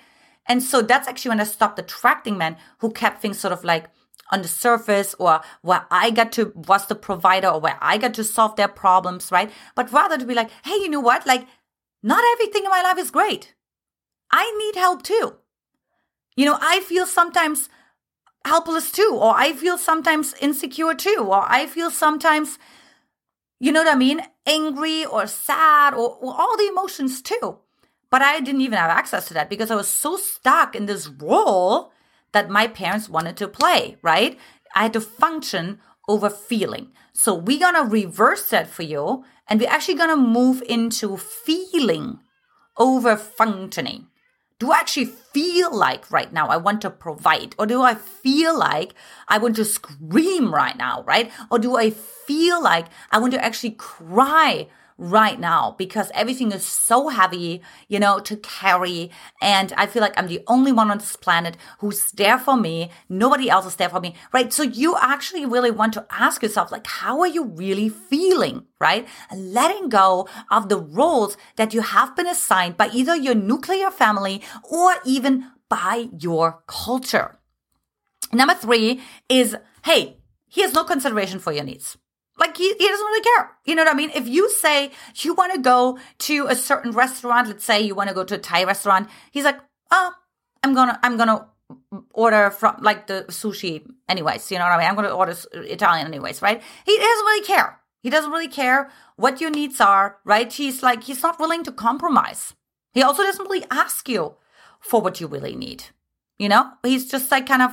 And 0.47 0.63
so 0.63 0.83
that's 0.83 1.09
actually 1.09 1.31
when 1.31 1.41
I 1.41 1.45
stopped 1.45 1.79
attracting 1.79 2.39
men 2.39 2.57
who 2.79 2.93
kept 2.93 3.21
things 3.21 3.39
sort 3.41 3.53
of 3.53 3.65
like 3.65 3.87
on 4.31 4.43
the 4.43 4.49
surface 4.49 5.15
or 5.19 5.41
where 5.63 5.87
I 5.91 6.11
got 6.11 6.33
to 6.33 6.53
was 6.55 6.87
the 6.87 6.95
provider 6.95 7.49
or 7.49 7.61
where 7.61 7.79
I 7.81 7.99
got 7.99 8.15
to 8.15 8.25
solve 8.25 8.57
their 8.57 8.69
problems, 8.69 9.33
right? 9.33 9.51
But 9.75 9.93
rather 9.93 10.19
to 10.19 10.27
be 10.27 10.35
like, 10.35 10.51
hey, 10.65 10.75
you 10.75 10.89
know 10.89 11.01
what? 11.01 11.27
Like, 11.27 11.47
not 12.03 12.23
everything 12.33 12.65
in 12.65 12.71
my 12.71 12.83
life 12.83 12.99
is 12.99 13.11
great. 13.11 13.55
I 14.31 14.53
need 14.59 14.79
help 14.79 15.03
too. 15.03 15.37
You 16.37 16.45
know, 16.45 16.59
I 16.61 16.81
feel 16.81 17.07
sometimes 17.07 17.69
helpless 18.47 18.91
too, 18.91 19.11
or 19.21 19.35
I 19.37 19.53
feel 19.53 19.79
sometimes 19.79 20.35
insecure 20.41 20.95
too, 20.95 21.27
or 21.29 21.45
I 21.47 21.67
feel 21.67 21.91
sometimes, 21.91 22.59
you 23.61 23.73
know 23.73 23.83
what 23.83 23.95
I 23.95 23.99
mean, 23.99 24.23
angry 24.47 25.05
or 25.05 25.27
sad 25.27 25.95
or, 25.95 26.17
or 26.21 26.35
all 26.35 26.57
the 26.57 26.69
emotions 26.69 27.23
too. 27.23 27.59
But 28.11 28.23
I 28.23 28.41
didn't 28.41 28.61
even 28.61 28.79
have 28.79 28.91
access 28.91 29.27
to 29.29 29.35
that 29.35 29.51
because 29.51 29.71
I 29.71 29.77
was 29.77 29.89
so 29.89 30.17
stuck 30.17 30.75
in 30.75 30.87
this 30.87 31.09
role 31.09 31.93
that 32.33 32.49
my 32.49 32.67
parents 32.67 33.09
wanted 33.09 33.37
to 33.39 33.49
play, 33.49 33.97
right? 34.03 34.39
I 34.75 34.85
had 34.85 34.93
to 34.93 35.01
function 35.01 35.81
over 36.09 36.31
feeling. 36.31 36.93
So 37.13 37.35
we're 37.35 37.59
gonna 37.59 37.85
reverse 37.85 38.51
that 38.51 38.69
for 38.69 38.83
you, 38.83 39.25
and 39.49 39.61
we're 39.61 39.71
actually 39.71 39.95
gonna 39.95 40.17
move 40.17 40.63
into 40.69 41.17
feeling 41.17 42.21
over 42.77 43.17
functioning 43.17 44.09
do 44.59 44.73
I 44.73 44.79
actually 44.79 45.07
feel 45.07 45.75
like 45.77 46.11
right 46.11 46.33
now 46.33 46.49
I 46.49 46.57
want 46.57 46.81
to 46.83 46.91
provide? 46.91 47.55
Or 47.59 47.67
do 47.67 47.83
I 47.83 47.95
feel 47.95 48.59
like 48.59 48.95
I 49.29 49.39
want 49.39 49.57
to 49.57 49.65
scream 49.65 50.53
right 50.53 50.77
now, 50.77 51.03
right? 51.03 51.31
Or 51.51 51.59
do 51.59 51.77
I 51.77 51.91
feel 51.91 52.63
like 52.63 52.87
I 53.11 53.19
want 53.19 53.33
to 53.35 53.45
actually 53.45 53.73
cry 53.73 54.69
right 54.99 55.39
now 55.39 55.75
because 55.79 56.11
everything 56.15 56.53
is 56.53 56.65
so 56.65 57.09
heavy, 57.09 57.63
you 57.89 57.99
know, 57.99 58.19
to 58.21 58.37
carry. 58.39 59.11
And 59.41 59.73
I 59.77 59.87
feel 59.87 60.03
like 60.03 60.19
I'm 60.19 60.29
the 60.29 60.43
only 60.47 60.73
one 60.73 60.91
on 60.91 60.99
this 60.99 61.17
planet 61.17 61.57
who's 61.79 62.11
there 62.13 62.39
for 62.39 62.57
me. 62.57 62.91
Nobody 63.09 63.51
else 63.51 63.67
is 63.67 63.77
there 63.77 63.89
for 63.89 64.01
me, 64.01 64.15
right? 64.33 64.53
So 64.53 64.63
you 64.63 64.97
actually 65.01 65.45
really 65.45 65.71
want 65.71 65.93
to 65.95 66.07
ask 66.11 66.43
yourself, 66.43 66.73
like, 66.73 66.87
how 66.87 67.21
are 67.21 67.27
you 67.27 67.45
really 67.45 67.89
feeling, 67.89 68.67
right? 68.81 69.07
letting 69.35 69.89
go 69.89 70.29
of 70.51 70.69
the 70.69 70.79
roles 70.79 71.37
that 71.57 71.75
you 71.75 71.81
have 71.81 72.17
been 72.17 72.27
assigned 72.27 72.77
by 72.77 72.89
either 72.93 73.17
your 73.17 73.35
nuclear 73.35 73.91
family 73.91 74.43
or 74.65 74.95
even 75.05 75.51
by 75.69 76.09
your 76.19 76.63
culture. 76.67 77.39
Number 78.33 78.55
three 78.55 79.01
is, 79.29 79.57
hey, 79.85 80.19
he 80.49 80.63
has 80.63 80.73
no 80.73 80.85
consideration 80.85 81.39
for 81.39 81.53
your 81.53 81.65
needs. 81.65 81.97
Like 82.39 82.57
he, 82.57 82.69
he 82.75 82.89
doesn't 82.89 83.07
really 83.07 83.23
care. 83.23 83.51
You 83.65 83.75
know 83.75 83.85
what 83.85 83.93
I 83.93 83.97
mean? 83.97 84.11
If 84.15 84.29
you 84.29 84.51
say 84.51 84.91
you 85.17 85.35
want 85.35 85.55
to 85.55 85.61
go 85.61 85.99
to 86.19 86.47
a 86.47 86.55
certain 86.55 86.93
restaurant, 86.93 87.49
let's 87.49 87.65
say 87.65 87.81
you 87.81 87.95
want 87.95 88.09
to 88.09 88.15
go 88.15 88.25
to 88.25 88.35
a 88.35 88.39
Thai 88.39 88.65
restaurant, 88.65 89.09
he's 89.31 89.45
like, 89.45 89.59
oh, 89.91 90.13
I'm 90.63 90.75
gonna, 90.75 90.99
I'm 91.03 91.17
gonna 91.17 91.49
order 92.13 92.51
from 92.51 92.77
like 92.81 93.07
the 93.07 93.25
sushi 93.29 93.89
anyways. 94.09 94.51
You 94.51 94.59
know 94.59 94.65
what 94.65 94.73
I 94.73 94.79
mean? 94.79 94.89
I'm 94.89 94.95
gonna 94.97 95.11
order 95.15 95.35
Italian 95.53 96.07
anyways, 96.07 96.43
right? 96.43 96.63
He 96.85 96.97
doesn't 96.97 97.27
really 97.27 97.47
care. 97.47 97.81
He 98.03 98.11
doesn't 98.11 98.31
really 98.31 98.49
care 98.49 98.91
what 99.17 99.41
your 99.41 99.51
needs 99.51 99.81
are, 99.81 100.19
right? 100.25 100.53
He's 100.53 100.83
like, 100.83 101.05
he's 101.05 101.23
not 101.23 101.41
willing 101.41 101.65
to 101.65 101.73
compromise. 101.73 102.55
He 102.93 103.03
also 103.03 103.23
doesn't 103.23 103.49
really 103.49 103.67
ask 103.71 104.09
you 104.09 104.37
for 104.81 105.01
what 105.01 105.21
you 105.21 105.27
really 105.27 105.57
need. 105.57 105.85
You 106.39 106.49
know, 106.49 106.71
he's 106.83 107.11
just 107.11 107.31
like 107.31 107.47
kind 107.47 107.63
of 107.63 107.73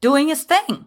doing 0.00 0.28
his 0.28 0.44
thing. 0.44 0.86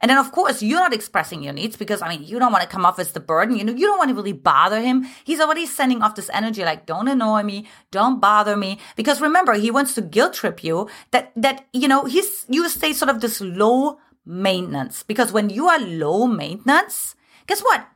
And 0.00 0.10
then, 0.10 0.18
of 0.18 0.32
course, 0.32 0.62
you're 0.62 0.78
not 0.78 0.94
expressing 0.94 1.42
your 1.42 1.52
needs 1.52 1.76
because, 1.76 2.02
I 2.02 2.08
mean, 2.08 2.22
you 2.22 2.38
don't 2.38 2.52
want 2.52 2.62
to 2.62 2.68
come 2.68 2.86
off 2.86 2.98
as 2.98 3.12
the 3.12 3.20
burden. 3.20 3.56
You 3.56 3.64
know, 3.64 3.72
you 3.72 3.86
don't 3.86 3.98
want 3.98 4.10
to 4.10 4.14
really 4.14 4.32
bother 4.32 4.80
him. 4.80 5.06
He's 5.24 5.40
already 5.40 5.66
sending 5.66 6.02
off 6.02 6.14
this 6.14 6.30
energy 6.32 6.64
like, 6.64 6.86
don't 6.86 7.08
annoy 7.08 7.42
me. 7.42 7.66
Don't 7.90 8.20
bother 8.20 8.56
me. 8.56 8.78
Because 8.96 9.20
remember, 9.20 9.54
he 9.54 9.70
wants 9.70 9.94
to 9.94 10.02
guilt 10.02 10.34
trip 10.34 10.62
you 10.62 10.88
that, 11.10 11.32
that, 11.36 11.66
you 11.72 11.88
know, 11.88 12.04
he's, 12.04 12.44
you 12.48 12.68
stay 12.68 12.92
sort 12.92 13.10
of 13.10 13.20
this 13.20 13.40
low 13.40 13.98
maintenance. 14.24 15.02
Because 15.02 15.32
when 15.32 15.50
you 15.50 15.66
are 15.68 15.80
low 15.80 16.26
maintenance, 16.26 17.16
guess 17.46 17.60
what? 17.60 17.86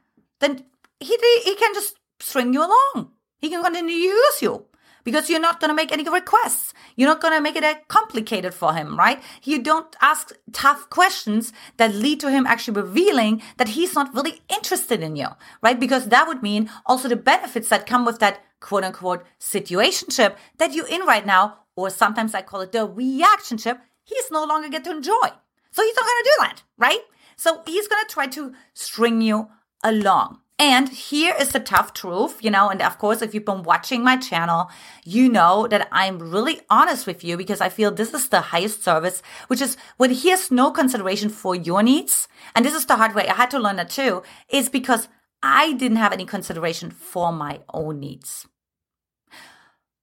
Then 0.41 0.65
he, 0.99 1.17
he 1.45 1.55
can 1.55 1.75
just 1.75 1.97
string 2.19 2.53
you 2.53 2.61
along. 2.61 3.12
He 3.38 3.49
can 3.49 3.62
continue 3.62 3.95
to 3.95 4.01
use 4.01 4.43
you 4.43 4.67
because 5.05 5.29
you're 5.29 5.41
not 5.41 5.61
going 5.61 5.71
to 5.71 5.75
make 5.75 5.93
any 5.93 6.09
requests. 6.09 6.73
You're 6.97 7.09
not 7.09 7.21
going 7.21 7.35
to 7.35 7.41
make 7.41 7.57
it 7.57 7.62
that 7.62 7.88
complicated 7.88 8.55
for 8.55 8.75
him, 8.75 8.99
right? 8.99 9.23
You 9.43 9.62
don't 9.62 9.95
ask 10.01 10.33
tough 10.53 10.91
questions 10.91 11.53
that 11.77 11.95
lead 11.95 12.21
to 12.21 12.31
him 12.31 12.47
actually 12.47 12.81
revealing 12.81 13.43
that 13.57 13.71
he's 13.71 13.95
not 13.95 14.15
really 14.15 14.43
interested 14.49 15.03
in 15.03 15.17
you, 15.17 15.29
right? 15.62 15.79
Because 15.79 16.09
that 16.09 16.27
would 16.29 16.43
mean 16.43 16.71
also 16.87 17.09
the 17.09 17.17
benefits 17.17 17.69
that 17.69 17.87
come 17.87 18.05
with 18.05 18.19
that 18.21 18.41
quote 18.61 18.85
unquote 18.85 19.25
situationship 19.41 20.37
that 20.59 20.73
you're 20.73 20.88
in 20.88 21.03
right 21.03 21.27
now, 21.27 21.59
or 21.77 21.91
sometimes 21.91 22.35
I 22.35 22.43
call 22.43 22.61
it 22.61 22.73
the 22.73 22.87
reactionship, 22.87 23.81
he's 24.05 24.31
no 24.31 24.45
longer 24.45 24.69
get 24.69 24.85
to 24.85 24.91
enjoy. 24.91 25.29
So 25.73 25.83
he's 25.83 25.97
not 25.97 26.05
going 26.05 26.23
to 26.23 26.31
do 26.31 26.37
that, 26.41 26.62
right? 26.79 27.01
So 27.37 27.62
he's 27.67 27.88
going 27.88 28.05
to 28.07 28.12
try 28.12 28.27
to 28.29 28.53
string 28.75 29.21
you 29.23 29.49
along. 29.83 30.42
And 30.62 30.90
here 30.90 31.35
is 31.40 31.48
the 31.48 31.59
tough 31.59 31.92
truth, 31.92 32.38
you 32.40 32.48
know, 32.48 32.70
and 32.70 32.81
of 32.81 32.96
course, 32.96 33.20
if 33.20 33.35
you've 33.35 33.44
been 33.44 33.64
watching 33.64 34.05
my 34.05 34.16
channel, 34.16 34.70
you 35.05 35.29
know 35.29 35.66
that 35.66 35.88
I'm 35.90 36.20
really 36.20 36.61
honest 36.70 37.05
with 37.05 37.25
you 37.25 37.37
because 37.37 37.61
I 37.61 37.68
feel 37.68 37.90
this 37.90 38.14
is 38.14 38.29
the 38.29 38.40
highest 38.40 38.85
service, 38.85 39.25
which 39.48 39.61
is 39.61 39.77
when 39.96 40.12
he 40.12 40.31
has 40.31 40.53
no 40.53 40.70
consideration 40.70 41.31
for 41.31 41.57
your 41.57 41.83
needs. 41.83 42.29
And 42.55 42.64
this 42.64 42.75
is 42.75 42.87
the 42.87 42.94
hard 42.94 43.12
way. 43.12 43.27
I 43.27 43.35
had 43.35 43.51
to 43.51 43.59
learn 43.59 43.75
that 43.75 43.90
too, 43.90 44.22
is 44.51 44.68
because 44.68 45.09
I 45.42 45.72
didn't 45.72 45.96
have 45.96 46.12
any 46.12 46.25
consideration 46.25 46.92
for 46.92 47.33
my 47.33 47.62
own 47.75 47.98
needs. 47.98 48.46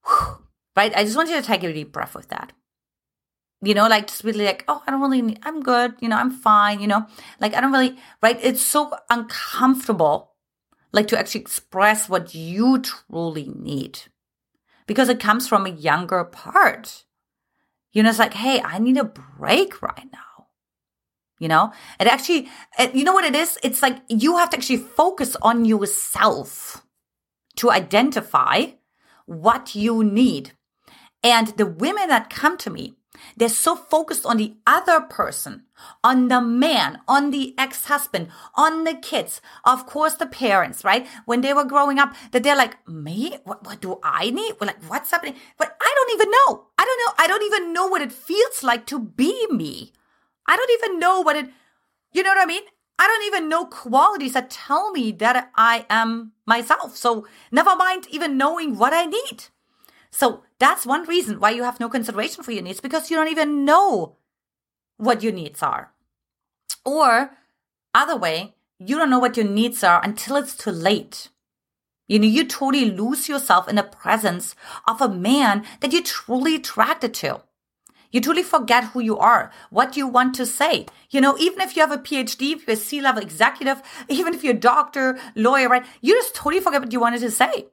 Whew. 0.05 0.39
Right? 0.75 0.93
I 0.93 1.05
just 1.05 1.15
want 1.15 1.29
you 1.29 1.37
to 1.37 1.41
take 1.41 1.63
a 1.63 1.71
deep 1.71 1.93
breath 1.93 2.13
with 2.13 2.27
that 2.27 2.51
you 3.61 3.73
know 3.73 3.87
like 3.87 4.07
just 4.07 4.23
really 4.23 4.45
like 4.45 4.63
oh 4.69 4.81
i 4.87 4.91
don't 4.91 5.01
really 5.01 5.21
need, 5.21 5.39
i'm 5.43 5.61
good 5.61 5.93
you 5.99 6.07
know 6.07 6.15
i'm 6.15 6.31
fine 6.31 6.79
you 6.79 6.87
know 6.87 7.05
like 7.41 7.53
i 7.53 7.59
don't 7.59 7.73
really 7.73 7.97
right 8.23 8.39
it's 8.41 8.61
so 8.61 8.95
uncomfortable 9.09 10.28
like 10.91 11.07
to 11.07 11.19
actually 11.19 11.41
express 11.41 12.09
what 12.09 12.33
you 12.33 12.81
truly 12.81 13.51
need 13.55 13.99
because 14.87 15.09
it 15.09 15.19
comes 15.19 15.47
from 15.47 15.65
a 15.65 15.69
younger 15.69 16.23
part. 16.23 17.05
You 17.91 18.03
know, 18.03 18.09
it's 18.09 18.19
like, 18.19 18.33
hey, 18.33 18.61
I 18.61 18.79
need 18.79 18.97
a 18.97 19.03
break 19.03 19.81
right 19.81 20.07
now. 20.11 20.47
You 21.39 21.47
know, 21.47 21.71
it 21.99 22.07
actually, 22.07 22.49
it, 22.77 22.93
you 22.93 23.03
know 23.03 23.13
what 23.13 23.23
it 23.23 23.35
is? 23.35 23.57
It's 23.63 23.81
like 23.81 24.01
you 24.09 24.37
have 24.37 24.49
to 24.49 24.57
actually 24.57 24.77
focus 24.77 25.37
on 25.41 25.63
yourself 25.63 26.85
to 27.55 27.71
identify 27.71 28.65
what 29.25 29.73
you 29.75 30.03
need. 30.03 30.51
And 31.23 31.47
the 31.49 31.65
women 31.65 32.09
that 32.09 32.29
come 32.29 32.57
to 32.57 32.69
me, 32.69 32.95
they're 33.35 33.49
so 33.49 33.75
focused 33.75 34.25
on 34.25 34.37
the 34.37 34.55
other 34.67 35.01
person, 35.01 35.63
on 36.03 36.27
the 36.27 36.41
man, 36.41 36.99
on 37.07 37.31
the 37.31 37.55
ex-husband, 37.57 38.29
on 38.55 38.83
the 38.83 38.93
kids, 38.93 39.41
of 39.65 39.85
course, 39.85 40.15
the 40.15 40.25
parents, 40.25 40.83
right? 40.83 41.07
When 41.25 41.41
they 41.41 41.53
were 41.53 41.65
growing 41.65 41.99
up, 41.99 42.13
that 42.31 42.43
they're 42.43 42.55
like, 42.55 42.77
me? 42.87 43.37
What, 43.43 43.65
what 43.65 43.81
do 43.81 43.99
I 44.03 44.29
need? 44.29 44.55
We're 44.59 44.67
like, 44.67 44.83
what's 44.87 45.11
happening? 45.11 45.35
But 45.57 45.75
I 45.81 45.93
don't 45.95 46.13
even 46.15 46.31
know. 46.31 46.67
I 46.77 46.85
don't 46.85 46.99
know. 47.05 47.23
I 47.23 47.27
don't 47.27 47.43
even 47.43 47.73
know 47.73 47.87
what 47.87 48.01
it 48.01 48.11
feels 48.11 48.63
like 48.63 48.85
to 48.87 48.99
be 48.99 49.47
me. 49.47 49.93
I 50.47 50.55
don't 50.55 50.71
even 50.71 50.99
know 50.99 51.21
what 51.21 51.35
it, 51.35 51.49
you 52.13 52.23
know 52.23 52.29
what 52.29 52.43
I 52.43 52.45
mean? 52.45 52.63
I 52.97 53.07
don't 53.07 53.27
even 53.27 53.47
know 53.47 53.65
qualities 53.65 54.33
that 54.33 54.49
tell 54.49 54.91
me 54.91 55.13
that 55.13 55.51
I 55.55 55.85
am 55.89 56.33
myself. 56.45 56.97
So 56.97 57.25
never 57.51 57.75
mind 57.75 58.07
even 58.11 58.37
knowing 58.37 58.77
what 58.77 58.93
I 58.93 59.05
need. 59.05 59.45
So 60.11 60.43
that's 60.59 60.85
one 60.85 61.07
reason 61.07 61.39
why 61.39 61.51
you 61.51 61.63
have 61.63 61.79
no 61.79 61.89
consideration 61.89 62.43
for 62.43 62.51
your 62.51 62.63
needs 62.63 62.81
because 62.81 63.09
you 63.09 63.17
don't 63.17 63.29
even 63.29 63.65
know 63.65 64.17
what 64.97 65.23
your 65.23 65.33
needs 65.33 65.63
are. 65.63 65.93
Or 66.85 67.31
other 67.93 68.17
way, 68.17 68.55
you 68.79 68.97
don't 68.97 69.09
know 69.09 69.19
what 69.19 69.37
your 69.37 69.45
needs 69.45 69.83
are 69.83 70.03
until 70.03 70.37
it's 70.37 70.55
too 70.55 70.71
late. 70.71 71.29
You 72.07 72.19
know, 72.19 72.27
you 72.27 72.45
totally 72.45 72.89
lose 72.89 73.29
yourself 73.29 73.67
in 73.67 73.75
the 73.75 73.83
presence 73.83 74.55
of 74.87 75.01
a 75.01 75.07
man 75.07 75.63
that 75.79 75.93
you're 75.93 76.01
truly 76.01 76.55
attracted 76.55 77.13
to. 77.15 77.41
You 78.11 78.21
truly 78.21 78.41
forget 78.41 78.85
who 78.85 78.99
you 78.99 79.19
are, 79.19 79.51
what 79.69 79.95
you 79.95 80.07
want 80.07 80.33
to 80.35 80.45
say. 80.45 80.87
You 81.11 81.21
know, 81.21 81.37
even 81.37 81.61
if 81.61 81.75
you 81.75 81.83
have 81.83 81.91
a 81.91 81.97
PhD, 81.97 82.53
if 82.53 82.65
you're 82.65 82.73
a 82.73 82.77
C-level 82.77 83.21
executive, 83.21 83.83
even 84.09 84.33
if 84.33 84.43
you're 84.43 84.55
a 84.55 84.59
doctor, 84.59 85.19
lawyer, 85.35 85.69
right? 85.69 85.85
You 86.01 86.15
just 86.15 86.33
totally 86.33 86.61
forget 86.61 86.81
what 86.81 86.91
you 86.91 86.99
wanted 86.99 87.21
to 87.21 87.31
say. 87.31 87.67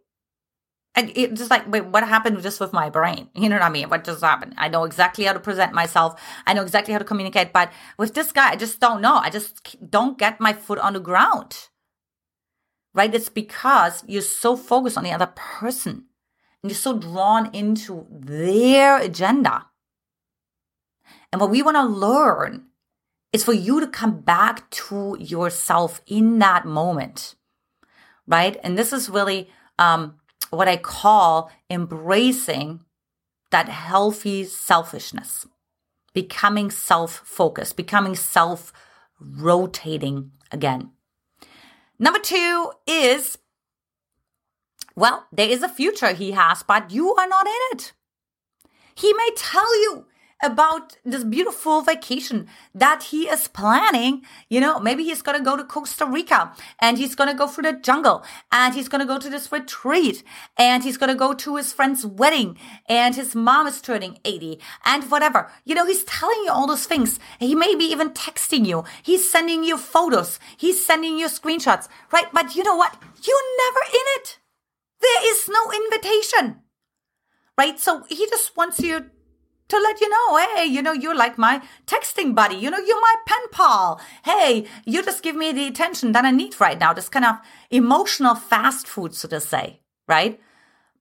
And 0.97 1.13
it's 1.15 1.39
just 1.39 1.51
like, 1.51 1.71
wait, 1.71 1.85
what 1.85 2.09
happened 2.09 2.43
just 2.43 2.59
with 2.59 2.73
my 2.73 2.89
brain? 2.89 3.29
You 3.35 3.51
know 3.51 3.57
what 3.57 3.63
I 3.63 3.69
mean? 3.69 3.91
What 3.91 4.05
just 4.05 4.23
happened? 4.23 4.55
I 4.57 4.69
know 4.69 4.85
exactly 4.85 5.27
how 5.27 5.35
to 5.35 5.41
present 5.41 5.75
myself. 5.75 6.21
I 6.47 6.55
know 6.55 6.63
exactly 6.63 6.93
how 6.93 6.99
to 6.99 7.05
communicate. 7.05 7.53
But 7.53 7.71
with 7.99 8.15
this 8.15 8.33
guy, 8.33 8.51
I 8.51 8.57
just 8.57 8.81
don't 8.81 9.03
know. 9.03 9.17
I 9.17 9.29
just 9.29 9.77
don't 9.91 10.19
get 10.19 10.41
my 10.41 10.55
foot 10.55 10.79
on 10.79 10.95
the 10.95 11.01
ground. 11.01 11.69
Right? 12.95 13.15
It's 13.15 13.29
because 13.29 14.03
you're 14.07 14.23
so 14.23 14.57
focused 14.57 14.97
on 14.97 15.05
the 15.05 15.13
other 15.13 15.31
person 15.37 16.07
and 16.63 16.71
you're 16.71 16.79
so 16.79 16.99
drawn 16.99 17.55
into 17.55 18.07
their 18.11 18.99
agenda. 18.99 19.67
And 21.31 21.41
what 21.41 21.51
we 21.51 21.61
want 21.61 21.77
to 21.77 21.85
learn 21.85 22.65
is 23.35 23.45
for 23.45 23.53
you 23.53 23.81
to 23.81 23.87
come 23.87 24.21
back 24.21 24.71
to 24.71 25.17
yourself 25.21 26.01
in 26.07 26.39
that 26.39 26.65
moment. 26.65 27.35
Right? 28.27 28.59
And 28.65 28.79
this 28.79 28.95
is 28.95 29.11
really, 29.11 29.51
um, 29.79 30.15
what 30.51 30.69
I 30.69 30.77
call 30.77 31.51
embracing 31.71 32.81
that 33.51 33.69
healthy 33.69 34.45
selfishness, 34.45 35.47
becoming 36.13 36.71
self 36.71 37.23
focused, 37.25 37.77
becoming 37.77 38.15
self 38.15 38.73
rotating 39.21 40.33
again. 40.51 40.91
Number 41.99 42.19
two 42.19 42.73
is, 42.87 43.39
well, 44.95 45.27
there 45.33 45.49
is 45.49 45.63
a 45.63 45.69
future 45.69 46.13
he 46.13 46.33
has, 46.33 46.63
but 46.63 46.91
you 46.91 47.15
are 47.15 47.29
not 47.29 47.47
in 47.47 47.53
it. 47.73 47.93
He 48.95 49.13
may 49.13 49.31
tell 49.37 49.81
you 49.83 50.07
about 50.43 50.97
this 51.05 51.25
beautiful 51.25 51.81
vacation 51.83 52.47
that 52.75 53.05
he 53.05 53.29
is 53.29 53.49
planning. 53.49 54.23
You 54.49 54.61
know, 54.61 54.79
maybe 54.79 55.05
he's 55.05 55.23
going 55.23 55.39
to 55.39 55.45
go 55.45 55.57
to 55.57 55.65
Costa 55.65 56.05
Rica 56.07 56.53
and 56.81 56.99
he's 56.99 57.15
going 57.15 57.31
to 57.31 57.37
go 57.37 57.47
through 57.47 57.71
the 57.71 57.73
jungle 57.73 58.25
and 58.53 58.75
he's 58.75 58.89
going 58.89 59.01
to 59.01 59.07
go 59.07 59.19
to 59.19 59.31
this 59.31 59.51
retreat 59.51 60.23
and 60.59 60.85
he's 60.85 60.97
going 60.99 61.11
to 61.11 61.19
go 61.19 61.33
to 61.35 61.57
his 61.57 61.73
friend's 61.73 62.05
wedding 62.05 62.59
and 62.89 63.15
his 63.15 63.35
mom 63.35 63.67
is 63.67 63.81
turning 63.81 64.19
80 64.25 64.61
and 64.85 65.11
whatever. 65.11 65.51
You 65.65 65.75
know, 65.75 65.87
he's 65.87 66.05
telling 66.05 66.43
you 66.45 66.51
all 66.51 66.67
those 66.67 66.87
things. 66.87 67.19
He 67.39 67.55
may 67.55 67.75
be 67.75 67.85
even 67.85 68.11
texting 68.11 68.67
you. 68.67 68.85
He's 69.03 69.31
sending 69.31 69.65
you 69.65 69.79
photos. 69.79 70.39
He's 70.57 70.85
sending 70.85 71.19
you 71.19 71.27
screenshots, 71.29 71.89
right? 72.13 72.27
But 72.33 72.55
you 72.55 72.63
know 72.63 72.77
what? 72.77 72.97
You're 73.23 73.57
never 73.59 73.81
in 73.93 74.07
it. 74.21 74.39
There 75.01 75.31
is 75.31 75.49
no 75.49 75.71
invitation, 75.73 76.63
right? 77.59 77.79
So 77.79 78.05
he 78.09 78.27
just 78.27 78.57
wants 78.57 78.81
you 78.81 79.11
to 79.69 79.79
let 79.79 80.01
you 80.01 80.09
know, 80.09 80.37
hey, 80.37 80.65
you 80.65 80.83
know, 80.83 80.93
you're 80.93 81.17
like 81.17 81.39
my 81.39 81.63
texting 81.87 82.35
buddy. 82.35 82.57
You 82.57 82.71
know, 82.71 82.79
you're 82.79 83.01
my 83.01 83.15
pen 83.27 83.49
pal. 83.51 84.01
Hey, 84.25 84.67
you 84.85 85.03
just 85.03 85.23
give 85.23 85.37
me 85.37 85.53
the 85.53 85.67
attention 85.67 86.13
that 86.13 86.25
I 86.25 86.31
need 86.31 86.61
right 86.61 86.79
now. 86.79 86.93
This 86.93 87.09
kind 87.09 87.25
of 87.25 87.37
emotional 87.71 88.35
fast 88.35 88.87
food, 88.87 89.15
so 89.15 89.29
to 89.29 89.41
say, 89.41 89.81
right? 90.07 90.41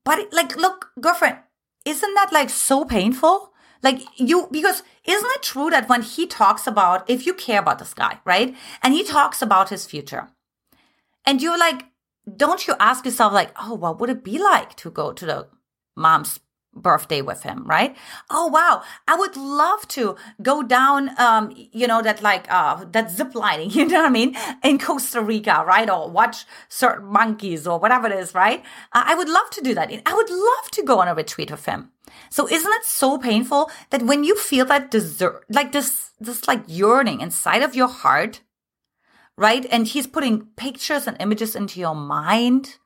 But 0.04 0.32
like, 0.32 0.56
look, 0.56 0.90
girlfriend, 1.00 1.38
isn't 1.84 2.14
that 2.14 2.32
like 2.32 2.50
so 2.50 2.84
painful? 2.84 3.52
Like 3.82 4.00
you, 4.16 4.48
because 4.50 4.82
isn't 5.04 5.30
it 5.32 5.42
true 5.42 5.70
that 5.70 5.88
when 5.88 6.02
he 6.02 6.26
talks 6.26 6.66
about, 6.66 7.08
if 7.08 7.26
you 7.26 7.34
care 7.34 7.60
about 7.60 7.78
this 7.78 7.94
guy, 7.94 8.18
right? 8.24 8.56
And 8.82 8.94
he 8.94 9.04
talks 9.04 9.42
about 9.42 9.68
his 9.68 9.86
future 9.86 10.28
and 11.24 11.42
you're 11.42 11.58
like, 11.58 11.84
don't 12.36 12.66
you 12.66 12.74
ask 12.80 13.04
yourself 13.04 13.32
like, 13.32 13.52
oh, 13.60 13.74
what 13.74 14.00
would 14.00 14.10
it 14.10 14.24
be 14.24 14.38
like 14.38 14.74
to 14.76 14.90
go 14.90 15.12
to 15.12 15.26
the 15.26 15.48
mom's 15.94 16.40
birthday 16.76 17.22
with 17.22 17.42
him, 17.42 17.64
right? 17.66 17.96
Oh 18.30 18.46
wow, 18.46 18.82
I 19.08 19.16
would 19.16 19.36
love 19.36 19.88
to 19.88 20.16
go 20.42 20.62
down, 20.62 21.18
um, 21.18 21.52
you 21.54 21.86
know, 21.86 22.02
that 22.02 22.22
like 22.22 22.46
uh 22.50 22.84
that 22.92 23.10
zip 23.10 23.34
lining, 23.34 23.70
you 23.76 23.86
know 23.86 24.00
what 24.00 24.06
I 24.06 24.10
mean, 24.10 24.36
in 24.62 24.78
Costa 24.78 25.20
Rica, 25.20 25.64
right? 25.66 25.88
Or 25.88 26.10
watch 26.10 26.44
certain 26.68 27.06
monkeys 27.06 27.66
or 27.66 27.78
whatever 27.78 28.06
it 28.06 28.18
is, 28.18 28.34
right? 28.34 28.62
I 28.92 29.14
would 29.14 29.28
love 29.28 29.50
to 29.50 29.60
do 29.60 29.74
that. 29.74 29.90
I 30.06 30.14
would 30.14 30.30
love 30.30 30.70
to 30.72 30.82
go 30.82 31.00
on 31.00 31.08
a 31.08 31.14
retreat 31.14 31.50
with 31.50 31.64
him. 31.64 31.90
So 32.30 32.48
isn't 32.48 32.72
it 32.72 32.84
so 32.84 33.18
painful 33.18 33.70
that 33.90 34.02
when 34.02 34.24
you 34.24 34.36
feel 34.36 34.64
that 34.66 34.90
desert, 34.90 35.44
like 35.48 35.72
this, 35.72 36.12
this 36.20 36.46
like 36.46 36.62
yearning 36.66 37.20
inside 37.20 37.62
of 37.62 37.74
your 37.74 37.88
heart, 37.88 38.40
right? 39.36 39.66
And 39.70 39.86
he's 39.86 40.06
putting 40.06 40.46
pictures 40.56 41.06
and 41.06 41.16
images 41.20 41.54
into 41.54 41.80
your 41.80 41.94
mind, 41.94 42.76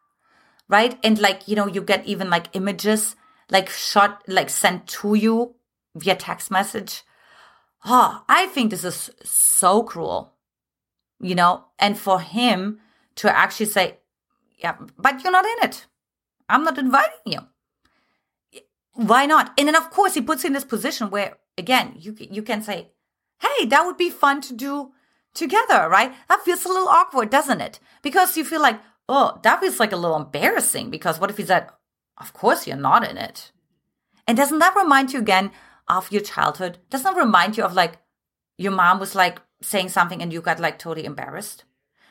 right? 0.68 0.98
And 1.02 1.18
like, 1.18 1.46
you 1.46 1.56
know, 1.56 1.66
you 1.66 1.82
get 1.82 2.06
even 2.06 2.30
like 2.30 2.54
images 2.54 3.16
like 3.50 3.68
shot, 3.68 4.22
like 4.26 4.50
sent 4.50 4.86
to 4.86 5.14
you 5.14 5.54
via 5.94 6.14
text 6.14 6.50
message. 6.50 7.02
Oh, 7.84 8.22
I 8.28 8.46
think 8.46 8.70
this 8.70 8.84
is 8.84 9.10
so 9.24 9.82
cruel, 9.82 10.34
you 11.20 11.34
know, 11.34 11.64
and 11.78 11.98
for 11.98 12.20
him 12.20 12.80
to 13.16 13.34
actually 13.36 13.66
say, 13.66 13.98
yeah, 14.58 14.76
but 14.98 15.22
you're 15.22 15.32
not 15.32 15.46
in 15.46 15.68
it. 15.68 15.86
I'm 16.48 16.64
not 16.64 16.78
inviting 16.78 17.18
you. 17.24 17.40
Why 18.92 19.24
not? 19.24 19.52
And 19.56 19.68
then 19.68 19.76
of 19.76 19.90
course 19.90 20.14
he 20.14 20.20
puts 20.20 20.44
in 20.44 20.52
this 20.52 20.64
position 20.64 21.10
where 21.10 21.36
again, 21.56 21.94
you, 21.98 22.16
you 22.18 22.42
can 22.42 22.62
say, 22.62 22.88
Hey, 23.38 23.66
that 23.66 23.86
would 23.86 23.96
be 23.96 24.10
fun 24.10 24.40
to 24.42 24.54
do 24.54 24.92
together, 25.32 25.88
right? 25.88 26.12
That 26.28 26.42
feels 26.44 26.64
a 26.64 26.68
little 26.68 26.88
awkward, 26.88 27.30
doesn't 27.30 27.60
it? 27.60 27.80
Because 28.02 28.36
you 28.36 28.44
feel 28.44 28.60
like, 28.60 28.80
oh, 29.08 29.38
that 29.42 29.60
feels 29.60 29.80
like 29.80 29.92
a 29.92 29.96
little 29.96 30.16
embarrassing 30.16 30.90
because 30.90 31.18
what 31.18 31.30
if 31.30 31.36
he 31.38 31.44
said, 31.44 31.68
of 32.20 32.32
course, 32.32 32.66
you're 32.66 32.76
not 32.76 33.08
in 33.08 33.16
it. 33.16 33.50
And 34.26 34.36
doesn't 34.36 34.58
that 34.58 34.76
remind 34.76 35.12
you 35.12 35.18
again 35.18 35.50
of 35.88 36.12
your 36.12 36.22
childhood? 36.22 36.78
Doesn't 36.90 37.14
that 37.14 37.20
remind 37.20 37.56
you 37.56 37.64
of 37.64 37.74
like 37.74 37.98
your 38.58 38.72
mom 38.72 39.00
was 39.00 39.14
like 39.14 39.40
saying 39.62 39.88
something 39.88 40.22
and 40.22 40.32
you 40.32 40.40
got 40.40 40.60
like 40.60 40.78
totally 40.78 41.06
embarrassed? 41.06 41.64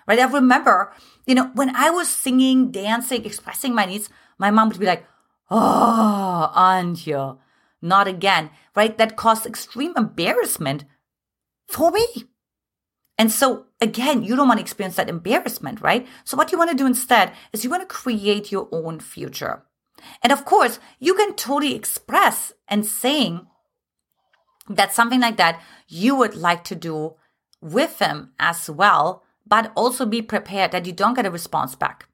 Right? 0.07 0.19
I 0.19 0.25
remember, 0.25 0.91
you 1.27 1.35
know, 1.35 1.51
when 1.53 1.75
I 1.75 1.91
was 1.91 2.09
singing, 2.09 2.71
dancing, 2.71 3.23
expressing 3.23 3.75
my 3.75 3.85
needs, 3.85 4.09
my 4.37 4.49
mom 4.49 4.69
would 4.69 4.79
be 4.79 4.85
like, 4.85 5.05
Oh, 5.51 6.51
Antje, 6.55 7.37
not 7.81 8.07
again. 8.07 8.49
Right? 8.75 8.97
That 8.97 9.15
caused 9.15 9.45
extreme 9.45 9.93
embarrassment 9.95 10.85
for 11.67 11.91
me. 11.91 12.05
And 13.17 13.31
so 13.31 13.65
again, 13.81 14.23
you 14.23 14.35
don't 14.35 14.47
want 14.47 14.59
to 14.59 14.63
experience 14.63 14.95
that 14.95 15.09
embarrassment, 15.09 15.81
right? 15.81 16.07
So 16.23 16.37
what 16.37 16.51
you 16.51 16.57
want 16.57 16.71
to 16.71 16.77
do 16.77 16.85
instead 16.85 17.33
is 17.51 17.63
you 17.63 17.69
want 17.69 17.81
to 17.81 17.95
create 17.95 18.51
your 18.51 18.69
own 18.71 18.99
future. 18.99 19.63
And 20.21 20.31
of 20.31 20.45
course, 20.45 20.79
you 20.99 21.13
can 21.13 21.35
totally 21.35 21.75
express 21.75 22.53
and 22.67 22.85
saying 22.85 23.47
that 24.69 24.93
something 24.93 25.19
like 25.19 25.37
that 25.37 25.61
you 25.87 26.15
would 26.15 26.35
like 26.35 26.63
to 26.65 26.75
do 26.75 27.15
with 27.61 27.99
him 27.99 28.31
as 28.39 28.69
well, 28.69 29.23
but 29.45 29.71
also 29.75 30.05
be 30.05 30.21
prepared 30.21 30.71
that 30.71 30.85
you 30.85 30.93
don't 30.93 31.15
get 31.15 31.25
a 31.25 31.31
response 31.31 31.75
back. 31.75 32.07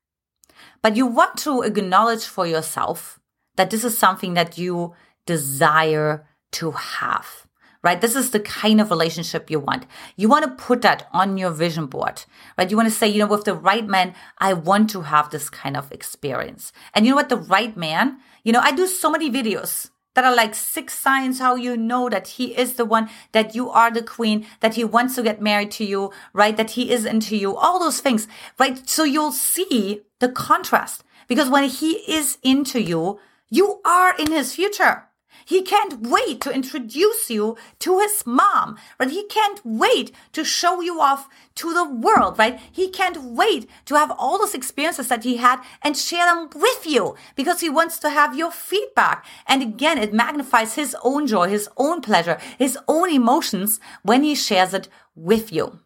But 0.82 0.96
you 0.96 1.06
want 1.06 1.38
to 1.40 1.62
acknowledge 1.62 2.26
for 2.26 2.48
yourself 2.48 3.20
that 3.56 3.70
this 3.70 3.84
is 3.84 3.98
something 3.98 4.34
that 4.36 4.58
you 4.58 4.94
desire 5.26 6.28
to 6.54 6.72
have 6.72 7.45
right? 7.86 8.02
This 8.02 8.16
is 8.16 8.32
the 8.32 8.40
kind 8.40 8.82
of 8.82 8.90
relationship 8.90 9.52
you 9.52 9.60
want. 9.60 9.86
You 10.16 10.28
want 10.28 10.44
to 10.44 10.64
put 10.64 10.82
that 10.82 11.08
on 11.14 11.38
your 11.38 11.52
vision 11.52 11.86
board, 11.86 12.24
right? 12.58 12.70
You 12.70 12.76
want 12.76 12.90
to 12.90 12.96
say, 12.96 13.08
you 13.08 13.20
know, 13.20 13.28
with 13.28 13.44
the 13.44 13.54
right 13.54 13.86
man, 13.86 14.16
I 14.40 14.54
want 14.54 14.90
to 14.90 15.02
have 15.02 15.30
this 15.30 15.52
kind 15.52 15.78
of 15.78 15.92
experience. 15.92 16.74
And 16.96 17.06
you 17.06 17.12
know 17.12 17.18
what? 17.18 17.30
The 17.30 17.38
right 17.38 17.78
man, 17.78 18.18
you 18.44 18.52
know, 18.52 18.60
I 18.60 18.72
do 18.72 18.88
so 18.88 19.12
many 19.12 19.30
videos 19.30 19.92
that 20.16 20.26
are 20.26 20.36
like 20.36 20.56
six 20.56 20.98
signs 20.98 21.40
how 21.40 21.56
you 21.56 21.78
know 21.78 22.10
that 22.10 22.28
he 22.28 22.58
is 22.58 22.74
the 22.74 22.86
one, 22.86 23.08
that 23.34 23.54
you 23.54 23.70
are 23.70 23.92
the 23.92 24.02
queen, 24.02 24.48
that 24.62 24.74
he 24.74 24.84
wants 24.84 25.14
to 25.16 25.24
get 25.24 25.42
married 25.42 25.70
to 25.72 25.86
you, 25.86 26.12
right? 26.34 26.58
That 26.58 26.72
he 26.72 26.92
is 26.92 27.06
into 27.06 27.38
you, 27.38 27.56
all 27.56 27.80
those 27.80 28.00
things, 28.00 28.28
right? 28.58 28.90
So 28.90 29.04
you'll 29.04 29.32
see 29.32 30.02
the 30.20 30.30
contrast 30.30 31.04
because 31.28 31.50
when 31.50 31.70
he 31.70 31.98
is 32.12 32.40
into 32.42 32.82
you, 32.82 33.20
you 33.50 33.82
are 33.86 34.16
in 34.18 34.32
his 34.32 34.56
future. 34.56 35.04
He 35.46 35.62
can't 35.62 36.02
wait 36.02 36.42
to 36.42 36.54
introduce 36.54 37.30
you 37.30 37.56
to 37.80 38.00
his 38.00 38.26
mom, 38.26 38.78
right? 39.00 39.12
He 39.12 39.26
can't 39.28 39.62
wait 39.64 40.12
to 40.34 40.44
show 40.44 40.82
you 40.82 41.00
off 41.00 41.30
to 41.56 41.72
the 41.72 41.88
world, 41.88 42.40
right? 42.40 42.60
He 42.72 42.90
can't 42.90 43.22
wait 43.22 43.70
to 43.86 43.96
have 43.96 44.12
all 44.18 44.40
those 44.40 44.56
experiences 44.56 45.08
that 45.10 45.24
he 45.24 45.38
had 45.38 45.62
and 45.84 45.96
share 45.96 46.26
them 46.26 46.50
with 46.56 46.88
you 46.88 47.16
because 47.36 47.62
he 47.62 47.70
wants 47.70 48.00
to 48.00 48.10
have 48.10 48.36
your 48.36 48.52
feedback. 48.52 49.24
And 49.48 49.62
again, 49.62 50.00
it 50.00 50.14
magnifies 50.14 50.74
his 50.74 50.96
own 51.04 51.28
joy, 51.28 51.48
his 51.48 51.70
own 51.78 52.02
pleasure, 52.02 52.40
his 52.58 52.78
own 52.88 53.12
emotions 53.12 53.80
when 54.02 54.24
he 54.24 54.34
shares 54.34 54.74
it 54.74 54.90
with 55.16 55.54
you. 55.54 55.80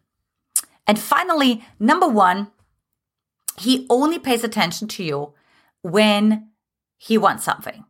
And 0.86 0.98
finally, 0.98 1.62
number 1.78 2.08
one, 2.08 2.50
he 3.58 3.86
only 3.90 4.18
pays 4.18 4.42
attention 4.42 4.88
to 4.88 5.04
you 5.04 5.34
when 5.82 6.48
he 6.96 7.18
wants 7.18 7.44
something. 7.44 7.84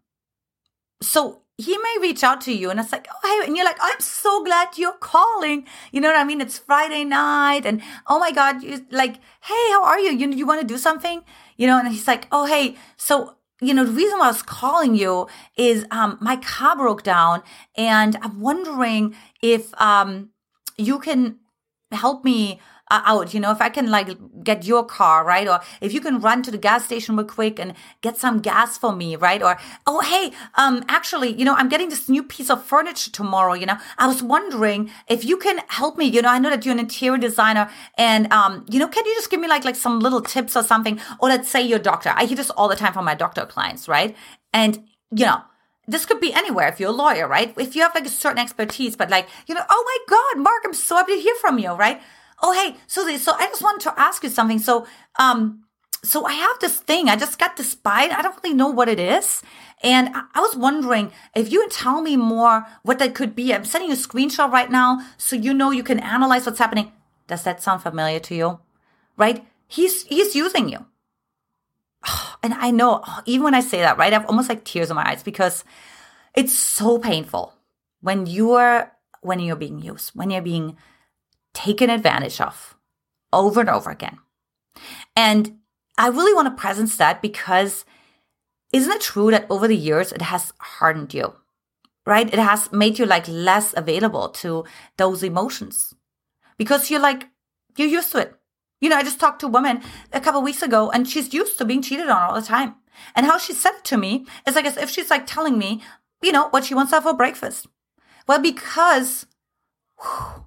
So 1.01 1.43
he 1.61 1.77
may 1.79 1.97
reach 2.01 2.25
out 2.25 2.41
to 2.43 2.53
you 2.53 2.71
and 2.71 2.81
it's 2.81 2.93
like, 2.93 3.07
oh, 3.13 3.41
hey, 3.41 3.47
and 3.47 3.57
you're 3.57 3.65
like, 3.65 3.79
I'm 3.81 4.01
so 4.01 4.43
glad 4.45 4.77
you're 4.77 4.93
calling. 4.93 5.67
You 5.93 6.01
know 6.01 6.09
what 6.09 6.19
I 6.19 6.25
mean? 6.25 6.41
It's 6.41 6.59
Friday 6.59 7.05
night 7.05 7.67
and 7.67 7.83
oh 8.07 8.19
my 8.19 8.33
God, 8.33 8.63
you 8.63 8.87
like, 8.91 9.17
hey, 9.43 9.67
how 9.73 9.85
are 9.85 9.99
you? 9.99 10.13
You, 10.13 10.31
you 10.31 10.47
want 10.47 10.61
to 10.61 10.67
do 10.67 10.79
something? 10.79 11.23
You 11.57 11.67
know, 11.67 11.79
and 11.79 11.89
he's 11.89 12.07
like, 12.07 12.27
oh, 12.33 12.47
hey, 12.47 12.77
so, 12.97 13.37
you 13.61 13.75
know, 13.75 13.85
the 13.85 13.93
reason 13.93 14.19
why 14.19 14.27
I 14.27 14.29
was 14.29 14.43
calling 14.43 14.95
you 14.95 15.27
is, 15.57 15.85
um, 15.91 16.17
my 16.21 16.37
car 16.37 16.77
broke 16.77 17.03
down 17.03 17.43
and 17.77 18.17
I'm 18.23 18.41
wondering 18.41 19.15
if, 19.43 19.79
um, 19.81 20.31
you 20.79 20.99
can 20.99 21.41
help 21.93 22.25
me 22.25 22.61
out. 22.91 23.35
You 23.35 23.41
know, 23.41 23.51
if 23.53 23.61
I 23.61 23.69
can 23.69 23.91
like 23.91 24.09
get 24.43 24.65
your 24.65 24.85
car, 24.85 25.25
right? 25.25 25.49
Or 25.49 25.61
if 25.81 25.93
you 25.93 26.01
can 26.01 26.21
run 26.21 26.43
to 26.43 26.51
the 26.51 26.59
gas 26.59 26.85
station 26.85 27.17
real 27.17 27.27
quick 27.27 27.59
and 27.59 27.75
get 28.01 28.17
some 28.17 28.41
gas 28.41 28.79
for 28.79 28.93
me, 28.93 29.17
right? 29.17 29.43
Or, 29.43 29.59
oh, 29.87 30.01
hey, 30.01 30.33
um, 30.55 30.85
actually, 30.89 31.33
you 31.35 31.45
know, 31.45 31.55
I'm 31.55 31.69
getting 31.69 31.89
this 31.89 32.09
new 32.09 32.23
piece 32.23 32.51
of 32.51 32.65
furniture 32.65 33.11
tomorrow. 33.11 33.55
You 33.55 33.67
know, 33.67 33.77
I 33.99 34.07
was 34.07 34.23
wondering 34.23 34.91
if 35.09 35.25
you 35.25 35.37
can 35.37 35.61
help 35.69 35.99
me. 35.99 36.07
You 36.07 36.23
know, 36.23 36.31
I 36.31 36.39
know 36.39 36.51
that 36.51 36.65
you're 36.65 36.75
an 36.75 36.81
interior 36.81 37.19
designer 37.19 37.71
and, 37.97 38.33
um, 38.33 38.65
you 38.71 38.79
know, 38.79 38.89
can 38.89 39.05
you 39.05 39.15
just 39.15 39.31
give 39.31 39.41
me 39.41 39.49
like, 39.49 39.65
like 39.65 39.77
some 39.77 40.01
little 40.01 40.21
tips 40.21 40.57
or 40.57 40.63
something? 40.63 41.01
Or 41.19 41.29
let's 41.29 41.49
say 41.49 41.61
you're 41.61 41.79
doctor. 41.79 42.13
I 42.15 42.25
hear 42.25 42.37
this 42.37 42.51
all 42.51 42.69
the 42.69 42.77
time 42.77 42.93
from 42.93 43.05
my 43.05 43.15
doctor 43.15 43.45
clients, 43.47 43.89
right? 43.89 44.17
And, 44.53 44.85
you 45.15 45.27
know, 45.27 45.43
this 45.87 46.07
could 46.07 46.21
be 46.21 46.33
anywhere 46.33 46.69
if 46.69 46.79
you're 46.79 46.91
a 46.91 46.93
lawyer, 46.93 47.27
right? 47.27 47.53
If 47.59 47.75
you 47.75 47.83
have 47.83 47.95
like 47.95 48.07
a 48.07 48.11
certain 48.11 48.39
expertise, 48.39 48.97
but 48.97 49.11
like, 49.11 49.29
you 49.47 49.55
know, 49.55 49.65
oh 49.69 49.85
my 49.85 50.17
God, 50.17 50.43
Mark, 50.43 50.63
I'm 50.65 50.75
so 50.75 50.97
happy 50.97 51.17
to 51.17 51.21
hear 51.21 51.35
from 51.37 51.59
you, 51.59 51.73
right? 51.73 52.01
Oh 52.43 52.53
hey 52.53 52.77
so 52.87 53.07
so 53.17 53.33
i 53.39 53.47
just 53.47 53.63
wanted 53.63 53.83
to 53.83 54.01
ask 54.01 54.23
you 54.23 54.31
something. 54.31 54.59
So 54.59 54.87
um 55.19 55.65
so 56.03 56.25
i 56.25 56.33
have 56.33 56.59
this 56.61 56.79
thing. 56.81 57.09
I 57.09 57.17
just 57.17 57.39
got 57.39 57.57
this 57.57 57.75
bite 57.75 58.13
i 58.13 58.23
don't 58.23 58.39
really 58.43 58.55
know 58.57 58.69
what 58.69 58.89
it 58.89 59.01
is. 59.01 59.43
And 59.83 60.11
I, 60.15 60.23
I 60.35 60.41
was 60.41 60.57
wondering 60.57 61.13
if 61.35 61.51
you 61.51 61.61
would 61.61 61.71
tell 61.71 62.03
me 62.03 62.17
more 62.17 62.67
what 62.83 62.99
that 62.99 63.15
could 63.15 63.35
be. 63.35 63.55
I'm 63.55 63.65
sending 63.65 63.91
you 63.91 63.97
a 63.97 63.99
screenshot 63.99 64.51
right 64.51 64.71
now 64.71 65.01
so 65.17 65.37
you 65.37 65.55
know 65.55 65.71
you 65.71 65.83
can 65.83 66.01
analyze 66.01 66.45
what's 66.47 66.59
happening. 66.59 66.93
Does 67.27 67.45
that 67.45 67.63
sound 67.63 67.83
familiar 67.83 68.19
to 68.21 68.35
you? 68.35 68.59
Right? 69.17 69.47
He's 69.67 70.05
he's 70.05 70.35
using 70.35 70.69
you. 70.69 70.87
And 72.43 72.55
i 72.55 72.71
know 72.71 73.05
even 73.27 73.45
when 73.45 73.55
i 73.55 73.61
say 73.61 73.81
that 73.81 73.99
right 73.99 74.13
i 74.13 74.19
have 74.19 74.27
almost 74.27 74.49
like 74.49 74.65
tears 74.65 74.91
in 74.91 74.97
my 74.97 75.07
eyes 75.07 75.23
because 75.23 75.65
it's 76.35 76.55
so 76.55 76.99
painful 76.99 77.55
when 78.01 78.27
you're 78.27 78.93
when 79.21 79.41
you're 79.41 79.57
being 79.57 79.79
used 79.79 80.11
when 80.15 80.31
you're 80.31 80.43
being 80.43 80.77
taken 81.55 81.91
advantage 81.91 82.41
of 82.41 82.77
over 83.33 83.61
and 83.61 83.71
over 83.71 83.91
again. 83.91 84.19
And 85.17 85.59
I 85.99 86.09
really 86.09 86.35
want 86.35 86.47
to 86.49 86.61
presence 86.61 86.97
that 86.97 87.21
because 87.21 87.85
isn't 88.73 88.93
it 88.93 89.01
true 89.01 89.31
that 89.31 89.47
over 89.51 89.67
the 89.67 89.77
years 89.77 90.13
it 90.13 90.23
has 90.23 90.53
hardened 90.59 91.15
you? 91.15 91.35
Right? 92.07 92.33
It 92.33 92.39
has 92.39 92.73
made 92.73 92.99
you 92.99 93.07
like 93.07 93.29
less 93.29 93.75
available 93.77 94.31
to 94.31 94.65
those 94.97 95.23
emotions 95.23 95.95
because 96.57 96.91
you're 96.91 97.01
like, 97.01 97.29
you're 97.77 97.89
used 97.89 98.13
to 98.13 98.19
it. 98.19 98.35
You 98.81 98.89
know, 98.89 98.97
I 98.97 99.03
just 99.03 99.21
talked 99.21 99.41
to 99.41 99.47
a 99.47 99.51
woman 99.51 99.83
a 100.13 100.21
couple 100.21 100.43
weeks 100.43 100.63
ago 100.63 100.91
and 100.91 101.07
she's 101.07 101.35
used 101.35 101.59
to 101.59 101.65
being 101.65 101.83
cheated 101.83 102.09
on 102.09 102.23
all 102.23 102.35
the 102.35 102.47
time. 102.47 102.77
And 103.15 103.27
how 103.27 103.39
she 103.39 103.53
said 103.53 103.73
it 103.73 103.85
to 103.85 103.97
me 103.97 104.27
is 104.47 104.55
like 104.55 104.65
as 104.65 104.77
if 104.77 104.91
she's 104.91 105.11
like 105.11 105.27
telling 105.27 105.59
me, 105.59 105.83
you 106.23 106.33
know, 106.33 106.49
what 106.49 106.65
she 106.65 106.75
wants 106.75 106.91
to 106.91 106.97
have 106.97 107.03
for 107.05 107.15
breakfast. 107.15 107.67
Well, 108.27 108.41
because 108.41 109.27
whew, 110.01 110.47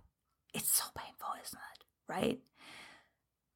it's 0.54 0.72
so 0.72 0.86
painful, 0.96 1.30
isn't 1.44 1.60
it? 1.60 1.84
Right? 2.08 2.40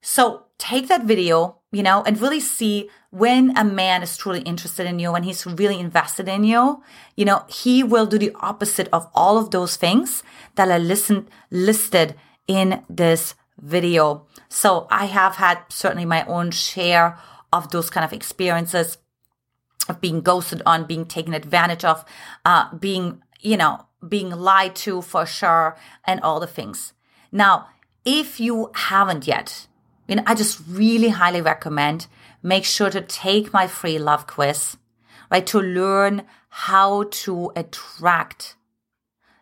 So 0.02 0.46
take 0.58 0.88
that 0.88 1.04
video, 1.04 1.58
you 1.72 1.84
know, 1.84 2.02
and 2.06 2.20
really 2.22 2.40
see 2.40 2.90
when 3.10 3.58
a 3.58 3.64
man 3.64 4.04
is 4.04 4.16
truly 4.16 4.42
interested 4.42 4.86
in 4.86 5.00
you, 5.00 5.12
when 5.12 5.24
he's 5.24 5.46
really 5.46 5.80
invested 5.80 6.28
in 6.28 6.44
you, 6.44 6.82
you 7.16 7.26
know, 7.26 7.44
he 7.50 7.84
will 7.84 8.06
do 8.06 8.18
the 8.18 8.32
opposite 8.40 8.88
of 8.94 9.10
all 9.14 9.38
of 9.38 9.52
those 9.52 9.76
things 9.76 10.24
that 10.56 10.70
are 10.70 10.80
listened, 10.80 11.30
listed 11.52 12.16
in 12.48 12.84
this 12.90 13.36
video. 13.60 14.26
So 14.50 14.88
I 14.90 15.06
have 15.06 15.36
had 15.36 15.60
certainly 15.70 16.06
my 16.06 16.24
own 16.26 16.52
share 16.52 17.18
of 17.52 17.72
those 17.72 17.90
kind 17.90 18.06
of 18.06 18.14
experiences 18.14 18.98
of 19.90 20.00
being 20.00 20.22
ghosted 20.22 20.62
on, 20.66 20.86
being 20.86 21.06
taken 21.06 21.34
advantage 21.34 21.84
of, 21.84 22.06
uh, 22.46 22.74
being, 22.76 23.22
you 23.42 23.58
know, 23.58 23.87
being 24.08 24.30
lied 24.30 24.76
to 24.78 25.02
for 25.02 25.26
sure, 25.26 25.78
and 26.06 26.22
all 26.22 26.40
the 26.40 26.48
things. 26.48 26.94
Now, 27.32 27.68
if 28.06 28.40
you 28.40 28.72
haven't 28.74 29.28
yet, 29.28 29.68
you 30.08 30.16
know, 30.16 30.24
I 30.26 30.36
just 30.36 30.62
really 30.68 31.10
highly 31.10 31.42
recommend 31.42 32.08
make 32.42 32.66
sure 32.66 32.90
to 32.90 33.02
take 33.02 33.52
my 33.52 33.68
free 33.68 34.00
love 34.00 34.28
quiz, 34.28 34.78
right? 35.30 35.46
To 35.48 35.60
learn 35.60 36.24
how 36.50 37.04
to 37.04 37.52
attract 37.56 38.56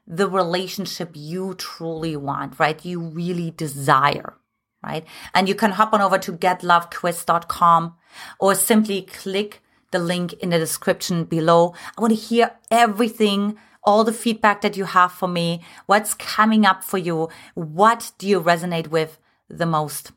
the 0.07 0.27
relationship 0.27 1.11
you 1.13 1.55
truly 1.55 2.15
want, 2.15 2.59
right? 2.59 2.83
You 2.83 2.99
really 2.99 3.51
desire, 3.51 4.35
right? 4.83 5.05
And 5.33 5.47
you 5.47 5.55
can 5.55 5.71
hop 5.71 5.93
on 5.93 6.01
over 6.01 6.17
to 6.19 6.33
getlovequiz.com 6.33 7.95
or 8.39 8.55
simply 8.55 9.01
click 9.03 9.61
the 9.91 9.99
link 9.99 10.33
in 10.33 10.49
the 10.49 10.59
description 10.59 11.23
below. 11.25 11.73
I 11.97 12.01
want 12.01 12.11
to 12.11 12.19
hear 12.19 12.51
everything 12.69 13.57
all 13.85 14.03
the 14.03 14.13
feedback 14.13 14.61
that 14.61 14.77
you 14.77 14.85
have 14.85 15.11
for 15.11 15.27
me. 15.27 15.61
What's 15.85 16.13
coming 16.13 16.65
up 16.65 16.83
for 16.83 16.97
you? 16.97 17.29
What 17.53 18.11
do 18.17 18.27
you 18.27 18.41
resonate 18.41 18.87
with 18.87 19.19
the 19.49 19.65
most? 19.65 20.11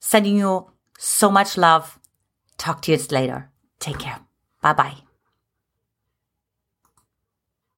Sending 0.00 0.36
you 0.36 0.70
so 0.98 1.30
much 1.30 1.56
love. 1.56 1.98
Talk 2.58 2.82
to 2.82 2.92
you 2.92 2.98
later. 3.10 3.50
Take 3.78 3.98
care. 3.98 4.20
Bye 4.60 4.74
bye. 4.74 5.11